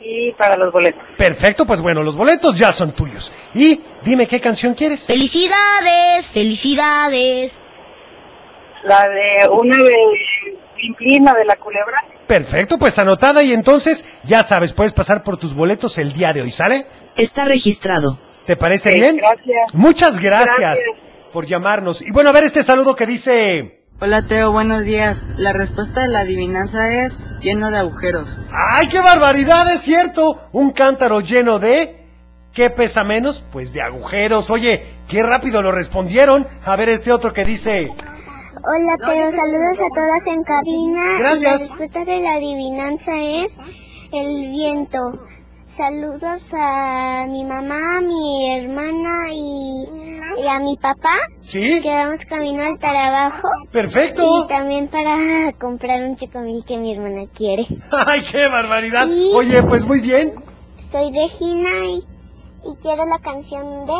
y 0.00 0.32
para 0.32 0.56
los 0.56 0.72
boletos. 0.72 1.02
Perfecto, 1.16 1.66
pues 1.66 1.80
bueno, 1.80 2.02
los 2.02 2.16
boletos 2.16 2.54
ya 2.54 2.72
son 2.72 2.92
tuyos. 2.92 3.32
Y 3.54 3.80
dime 4.04 4.26
qué 4.26 4.40
canción 4.40 4.74
quieres. 4.74 5.06
Felicidades, 5.06 6.28
felicidades. 6.28 7.66
La 8.84 9.08
de 9.08 9.48
una 9.48 9.76
de 9.76 9.92
Pimplina 10.76 11.34
de 11.34 11.44
la 11.44 11.56
culebra. 11.56 12.04
Perfecto, 12.26 12.78
pues 12.78 12.98
anotada 12.98 13.42
y 13.42 13.52
entonces 13.52 14.04
ya 14.24 14.42
sabes, 14.42 14.72
puedes 14.72 14.92
pasar 14.92 15.22
por 15.22 15.36
tus 15.38 15.54
boletos 15.54 15.96
el 15.98 16.12
día 16.12 16.32
de 16.32 16.42
hoy, 16.42 16.50
¿sale? 16.50 16.86
Está 17.16 17.44
registrado. 17.44 18.18
¿Te 18.44 18.56
parece 18.56 18.90
Sí, 18.92 18.96
bien? 18.96 19.16
gracias. 19.16 19.74
Muchas 19.74 20.20
gracias, 20.20 20.58
Gracias. 20.58 20.90
por 21.32 21.46
llamarnos. 21.46 22.02
Y 22.02 22.10
bueno, 22.12 22.30
a 22.30 22.32
ver 22.32 22.44
este 22.44 22.62
saludo 22.62 22.94
que 22.94 23.06
dice... 23.06 23.75
Hola 23.98 24.26
Teo, 24.26 24.52
buenos 24.52 24.84
días. 24.84 25.24
La 25.38 25.54
respuesta 25.54 26.02
de 26.02 26.08
la 26.08 26.20
adivinanza 26.20 26.86
es 26.86 27.18
lleno 27.40 27.70
de 27.70 27.78
agujeros. 27.78 28.28
¡Ay, 28.52 28.88
qué 28.88 29.00
barbaridad! 29.00 29.72
Es 29.72 29.80
cierto, 29.80 30.38
un 30.52 30.72
cántaro 30.72 31.20
lleno 31.20 31.58
de... 31.58 32.04
¿Qué 32.52 32.68
pesa 32.68 33.04
menos? 33.04 33.42
Pues 33.50 33.72
de 33.72 33.80
agujeros. 33.80 34.50
Oye, 34.50 34.82
qué 35.08 35.22
rápido 35.22 35.62
lo 35.62 35.72
respondieron. 35.72 36.46
A 36.62 36.76
ver 36.76 36.90
este 36.90 37.10
otro 37.10 37.32
que 37.32 37.46
dice... 37.46 37.90
Hola, 37.90 38.96
Teo. 38.98 39.30
Saludos 39.30 39.78
a 39.78 39.94
todas 39.94 40.26
en 40.26 40.42
cabina. 40.42 41.18
Gracias. 41.18 41.60
La 41.62 41.66
respuesta 41.68 42.04
de 42.04 42.20
la 42.20 42.34
adivinanza 42.34 43.12
es 43.16 43.56
el 44.12 44.50
viento. 44.50 45.22
Saludos 45.66 46.54
a 46.54 47.26
mi 47.28 47.44
mamá, 47.44 47.98
a 47.98 48.00
mi 48.00 48.56
hermana 48.56 49.28
y, 49.32 49.84
y 50.42 50.46
a 50.46 50.58
mi 50.60 50.76
papá. 50.76 51.16
¿Sí? 51.40 51.80
Que 51.82 51.90
vamos 51.90 52.24
camino 52.24 52.62
al 52.64 52.78
trabajo. 52.78 53.48
Perfecto. 53.72 54.44
Y 54.44 54.48
también 54.48 54.88
para 54.88 55.52
comprar 55.58 56.02
un 56.04 56.16
chocomil 56.16 56.64
que 56.64 56.78
mi 56.78 56.94
hermana 56.94 57.26
quiere. 57.34 57.66
¡Ay, 57.90 58.22
qué 58.30 58.46
barbaridad! 58.48 59.06
Oye, 59.34 59.62
pues 59.64 59.84
muy 59.84 60.00
bien. 60.00 60.34
Soy 60.78 61.12
Regina 61.12 61.84
y, 61.84 62.04
y 62.64 62.76
quiero 62.80 63.04
la 63.04 63.18
canción 63.18 63.86
de 63.86 63.92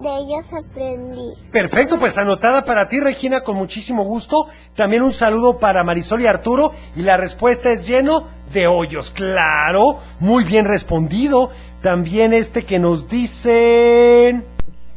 de 0.00 0.08
ellos 0.18 0.52
aprendí. 0.52 1.34
Perfecto, 1.50 1.98
pues 1.98 2.16
anotada 2.18 2.64
para 2.64 2.88
ti, 2.88 3.00
Regina, 3.00 3.42
con 3.42 3.56
muchísimo 3.56 4.04
gusto. 4.04 4.46
También 4.74 5.02
un 5.02 5.12
saludo 5.12 5.58
para 5.58 5.84
Marisol 5.84 6.22
y 6.22 6.26
Arturo. 6.26 6.72
Y 6.96 7.02
la 7.02 7.16
respuesta 7.16 7.70
es 7.70 7.86
lleno 7.86 8.26
de 8.52 8.66
hoyos, 8.66 9.10
claro. 9.10 9.98
Muy 10.18 10.44
bien 10.44 10.64
respondido. 10.64 11.50
También 11.82 12.32
este 12.32 12.64
que 12.64 12.78
nos 12.78 13.08
dicen... 13.08 14.46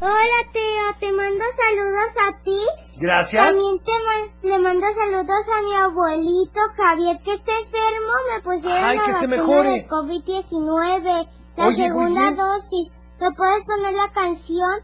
Hola 0.06 0.52
Teo, 0.52 1.00
te 1.00 1.12
mando 1.13 1.46
saludos 1.56 2.18
a 2.28 2.44
ti. 2.44 3.00
Gracias. 3.00 3.46
También 3.56 3.80
te 3.80 4.48
le 4.50 4.60
mando 4.60 4.86
saludos 4.94 5.48
a 5.48 5.62
mi 5.62 5.74
abuelito 5.76 6.60
Javier 6.76 7.20
que 7.24 7.32
está 7.32 7.54
enfermo. 7.58 8.12
Me 8.36 8.42
pusieron 8.44 8.84
Ay, 8.84 8.98
la 8.98 9.04
que 9.04 9.13
se 9.13 9.28
vacuna 9.28 9.48
mejore. 9.48 9.70
de 9.70 9.88
COVID-19, 9.88 11.28
la 11.56 11.68
Oye, 11.68 11.76
segunda 11.76 12.32
dosis. 12.32 12.92
¿Me 13.22 13.32
puedes 13.32 13.63
poner 13.63 13.94
la 13.94 14.12
canción 14.12 14.82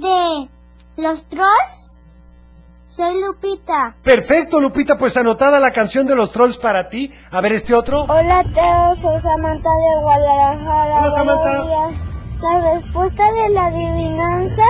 de 0.00 0.48
los 0.96 1.26
Trolls? 1.26 1.94
Soy 2.86 3.20
Lupita. 3.20 3.94
Perfecto, 4.02 4.58
Lupita, 4.58 4.96
pues 4.96 5.16
anotada 5.18 5.60
la 5.60 5.70
canción 5.70 6.06
de 6.06 6.14
los 6.16 6.32
trolls 6.32 6.56
para 6.56 6.88
ti. 6.88 7.12
A 7.30 7.42
ver 7.42 7.52
este 7.52 7.74
otro. 7.74 8.04
Hola 8.04 8.42
Teo, 8.54 8.94
soy 9.02 9.20
Samantha 9.20 9.68
de 9.68 10.00
Guadalajara. 10.02 10.98
Hola, 11.00 11.10
Samantha. 11.10 11.62
Buenos 11.62 11.66
días. 11.92 12.04
La 12.40 12.72
respuesta 12.72 13.32
de 13.32 13.48
la 13.50 13.66
adivinanza 13.66 14.62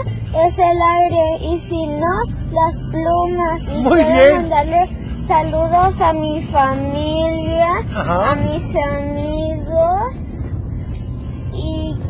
es 0.45 0.59
el 0.59 0.83
aire 0.99 1.37
y 1.41 1.57
si 1.69 1.87
no, 1.87 2.23
las 2.51 2.77
plumas. 2.91 3.69
Y 3.69 3.83
Muy 3.83 4.03
quiero 4.03 4.13
bien. 4.13 4.37
mandarle 4.43 5.17
saludos 5.21 6.01
a 6.01 6.13
mi 6.13 6.43
familia, 6.47 7.69
Ajá. 7.95 8.33
a 8.33 8.35
mis 8.37 8.75
amigos 8.77 9.16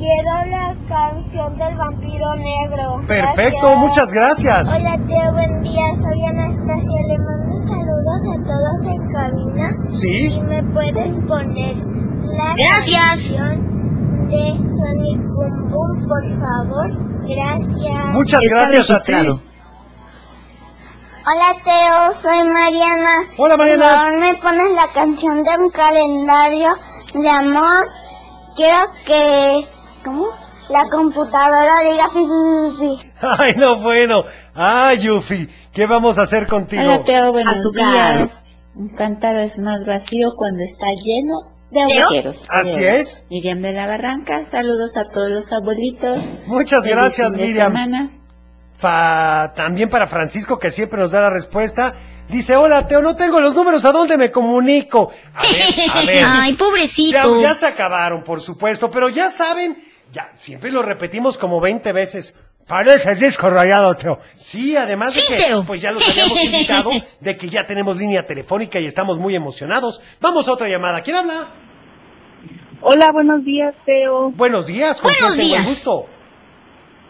quiero 0.07 0.35
la 0.51 0.77
canción 0.89 1.59
del 1.59 1.77
vampiro 1.77 2.37
negro. 2.37 3.01
Perfecto, 3.09 3.59
Gracias. 3.61 3.79
muchas 3.79 4.09
gracias. 4.13 4.73
Hola 4.75 4.99
Teo, 5.07 5.33
buen 5.33 5.63
día. 5.63 5.95
Soy 5.95 6.25
Anastasia. 6.25 7.01
Le 7.07 7.19
mando 7.19 7.57
saludos 7.57 8.21
a 8.31 8.37
todos 8.45 8.85
en 8.87 9.01
cabina. 9.13 9.69
Sí. 9.93 10.27
¿Y 10.29 10.41
me 10.43 10.63
puedes 10.73 11.19
poner 11.27 11.77
la 12.37 12.55
Gracias. 12.57 13.37
canción 13.37 14.29
de 14.29 14.55
Sonic 14.69 15.21
Boom 15.35 15.71
Boom, 15.73 16.01
por 16.09 16.25
favor? 16.39 16.89
Gracias. 17.29 18.09
Muchas 18.15 18.43
Está 18.45 18.57
gracias 18.57 18.91
a 18.91 19.03
ti. 19.03 19.13
Hola 21.29 21.57
Teo, 21.65 22.13
soy 22.13 22.45
Mariana. 22.49 23.25
Hola, 23.39 23.57
Mariana. 23.57 23.85
Por 23.85 23.97
favor, 23.97 24.21
me 24.21 24.35
pones 24.37 24.73
la 24.77 24.93
canción 24.93 25.43
de 25.43 25.51
un 25.59 25.71
calendario 25.71 26.69
de 27.15 27.29
amor. 27.29 27.89
Quiero 28.55 28.79
que... 29.05 29.67
¿Cómo? 30.07 30.27
La 30.69 30.85
computadora 30.89 31.75
diga 31.83 32.09
pi, 32.15 32.21
pi, 32.25 32.77
pi, 32.79 33.03
pi. 33.03 33.13
Ay, 33.21 33.55
no, 33.57 33.77
bueno. 33.77 34.25
Ay, 34.55 34.99
Yufi, 35.01 35.49
¿qué 35.73 35.87
vamos 35.87 36.17
a 36.19 36.23
hacer 36.23 36.47
contigo? 36.47 36.83
Hola 36.83 37.03
Teo, 37.03 37.33
buenos 37.33 37.57
Azúcar. 37.57 38.19
días. 38.19 38.43
Un 38.77 38.89
cántaro 38.91 39.41
es 39.41 39.59
más 39.59 39.85
vacío 39.85 40.35
cuando 40.37 40.63
está 40.63 40.89
lleno 40.95 41.41
de 41.73 41.87
¿Teo? 41.87 42.05
agujeros. 42.07 42.45
Así 42.49 42.77
Teo. 42.77 42.95
es. 42.97 43.21
Miriam 43.31 43.61
de 43.61 43.73
la 43.73 43.87
Barranca, 43.89 44.45
saludos 44.45 44.97
a 44.97 45.05
todos 45.09 45.29
los 45.31 45.53
abuelitos. 45.53 46.19
Muchas 46.47 46.83
Feliz 46.83 46.97
gracias, 46.97 47.29
fin 47.33 47.41
de 47.41 47.47
Miriam. 47.49 47.73
semana. 47.73 48.11
Fa- 48.79 49.53
también 49.57 49.89
para 49.89 50.07
Francisco, 50.07 50.59
que 50.59 50.71
siempre 50.71 51.01
nos 51.01 51.11
da 51.11 51.21
la 51.21 51.31
respuesta. 51.31 51.95
Dice, 52.29 52.57
hola, 52.57 52.87
Teo, 52.87 53.03
no 53.03 53.15
tengo 53.17 53.41
los 53.41 53.55
números, 53.55 53.85
¿a 53.85 53.93
dónde 53.93 54.19
me 54.19 54.31
comunico? 54.33 55.11
A 55.35 55.43
ver, 55.43 55.91
a 55.95 56.01
ver. 56.07 56.25
Ay, 56.29 56.53
Ya, 56.53 56.59
pobrecito. 56.59 57.41
ya 57.41 57.55
se 57.55 57.67
acabaron, 57.67 58.23
por 58.25 58.41
supuesto, 58.41 58.91
pero 58.91 59.09
ya 59.09 59.31
saben, 59.31 59.79
ya, 60.13 60.31
siempre 60.37 60.71
lo 60.71 60.83
repetimos 60.83 61.37
como 61.39 61.61
20 61.61 61.93
veces. 61.93 62.39
Parece 62.67 63.15
disco 63.15 63.49
rayado, 63.49 63.95
Teo. 63.95 64.19
Sí, 64.35 64.77
además 64.77 65.13
Sí, 65.13 65.21
de 65.33 65.37
que, 65.39 65.45
Teo. 65.45 65.65
pues 65.65 65.81
ya 65.81 65.93
los 65.93 66.03
habíamos 66.09 66.43
invitado, 66.45 66.91
de 67.21 67.37
que 67.37 67.49
ya 67.49 67.65
tenemos 67.65 67.97
línea 67.97 68.27
telefónica 68.27 68.81
y 68.81 68.87
estamos 68.87 69.19
muy 69.19 69.37
emocionados. 69.37 70.03
Vamos 70.21 70.49
a 70.49 70.53
otra 70.53 70.69
llamada. 70.69 71.01
¿Quién 71.03 71.17
habla? 71.17 71.47
Hola, 72.83 73.13
buenos 73.13 73.45
días, 73.45 73.75
Teo. 73.85 74.31
Buenos 74.33 74.67
días, 74.67 75.01
¿con 75.01 75.13
Buenos 75.13 75.35
quién 75.37 75.47
tengo 75.49 75.57
el 75.57 75.63
días. 75.63 75.65
gusto? 75.85 76.07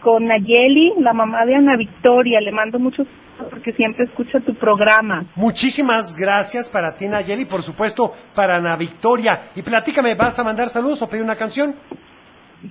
Con 0.02 0.26
Nayeli, 0.26 0.94
la 1.00 1.12
mamá 1.12 1.44
de 1.46 1.54
Ana 1.54 1.76
Victoria. 1.76 2.40
Le 2.40 2.52
mando 2.52 2.78
muchos 2.78 3.06
saludos 3.06 3.50
porque 3.50 3.72
siempre 3.72 4.04
escucha 4.06 4.40
tu 4.40 4.54
programa. 4.54 5.26
Muchísimas 5.34 6.14
gracias 6.14 6.68
para 6.68 6.94
ti, 6.96 7.06
Nayeli, 7.08 7.44
por 7.46 7.62
supuesto, 7.62 8.12
para 8.34 8.56
Ana 8.56 8.76
Victoria. 8.76 9.50
Y 9.54 9.62
platícame, 9.62 10.14
¿vas 10.14 10.38
a 10.38 10.44
mandar 10.44 10.68
saludos 10.68 11.02
o 11.02 11.08
pedir 11.08 11.22
una 11.24 11.36
canción? 11.36 11.74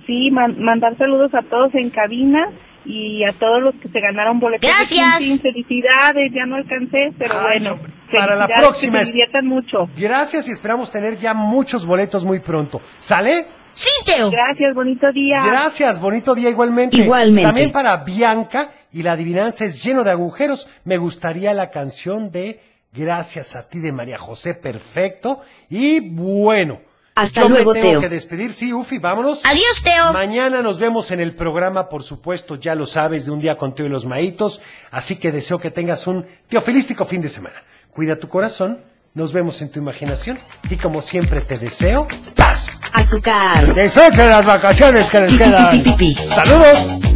Sí, 0.06 0.30
man- 0.30 0.60
mandar 0.62 0.96
saludos 0.98 1.32
a 1.34 1.42
todos 1.42 1.74
en 1.74 1.90
cabina 1.90 2.50
y 2.84 3.24
a 3.24 3.32
todos 3.32 3.62
los 3.62 3.74
que 3.76 3.88
se 3.88 4.00
ganaron 4.00 4.38
boletos. 4.38 4.68
Gracias. 4.68 5.18
Tintín. 5.18 5.40
Felicidades, 5.40 6.32
ya 6.34 6.46
no 6.46 6.56
alcancé, 6.56 7.12
pero 7.18 7.34
Ay, 7.40 7.60
bueno. 7.60 7.76
no, 7.82 8.12
para 8.12 8.36
la 8.36 8.46
próxima 8.46 8.98
Que 8.98 9.02
es- 9.02 9.12
se 9.32 9.42
mucho. 9.42 9.88
Gracias 9.96 10.48
y 10.48 10.52
esperamos 10.52 10.90
tener 10.90 11.16
ya 11.16 11.34
muchos 11.34 11.84
boletos 11.86 12.24
muy 12.24 12.40
pronto. 12.40 12.80
¿Sale? 12.98 13.46
Sí, 13.72 13.90
Teo. 14.06 14.30
Gracias, 14.30 14.74
bonito 14.74 15.10
día. 15.12 15.36
Gracias, 15.44 16.00
bonito 16.00 16.34
día 16.34 16.48
igualmente. 16.48 16.96
Igualmente. 16.96 17.42
También 17.42 17.72
para 17.72 17.96
Bianca, 17.98 18.70
y 18.92 19.02
la 19.02 19.12
adivinanza 19.12 19.64
es 19.66 19.84
lleno 19.84 20.02
de 20.02 20.12
agujeros, 20.12 20.66
me 20.84 20.96
gustaría 20.96 21.52
la 21.52 21.70
canción 21.70 22.30
de 22.30 22.60
Gracias 22.92 23.54
a 23.54 23.68
ti 23.68 23.78
de 23.80 23.92
María 23.92 24.16
José, 24.16 24.54
perfecto. 24.54 25.40
Y 25.68 26.00
bueno. 26.00 26.80
Hasta 27.16 27.40
yo 27.40 27.48
luego, 27.48 27.72
me 27.72 27.80
tengo 27.80 27.92
Teo. 27.94 28.00
que 28.02 28.08
despedir, 28.10 28.52
sí, 28.52 28.72
Ufi, 28.74 28.98
vámonos. 28.98 29.40
Adiós, 29.44 29.82
Teo. 29.82 30.12
Mañana 30.12 30.60
nos 30.60 30.78
vemos 30.78 31.10
en 31.10 31.20
el 31.20 31.34
programa, 31.34 31.88
por 31.88 32.02
supuesto, 32.02 32.56
ya 32.56 32.74
lo 32.74 32.84
sabes, 32.84 33.24
de 33.24 33.32
un 33.32 33.40
día 33.40 33.56
con 33.56 33.74
Teo 33.74 33.86
y 33.86 33.88
los 33.88 34.04
Maitos. 34.04 34.60
Así 34.90 35.16
que 35.16 35.32
deseo 35.32 35.58
que 35.58 35.70
tengas 35.70 36.06
un 36.06 36.26
teofilístico 36.48 37.06
fin 37.06 37.22
de 37.22 37.30
semana. 37.30 37.56
Cuida 37.90 38.16
tu 38.16 38.28
corazón, 38.28 38.80
nos 39.14 39.32
vemos 39.32 39.62
en 39.62 39.70
tu 39.70 39.78
imaginación. 39.78 40.38
Y 40.68 40.76
como 40.76 41.00
siempre 41.00 41.40
te 41.40 41.58
deseo, 41.58 42.06
paz. 42.34 42.68
Azúcar. 42.92 43.74
Disfruten 43.74 44.28
las 44.28 44.44
vacaciones 44.44 45.06
que 45.06 45.20
les 45.22 45.36
quedan. 45.36 45.82
Saludos. 46.28 47.15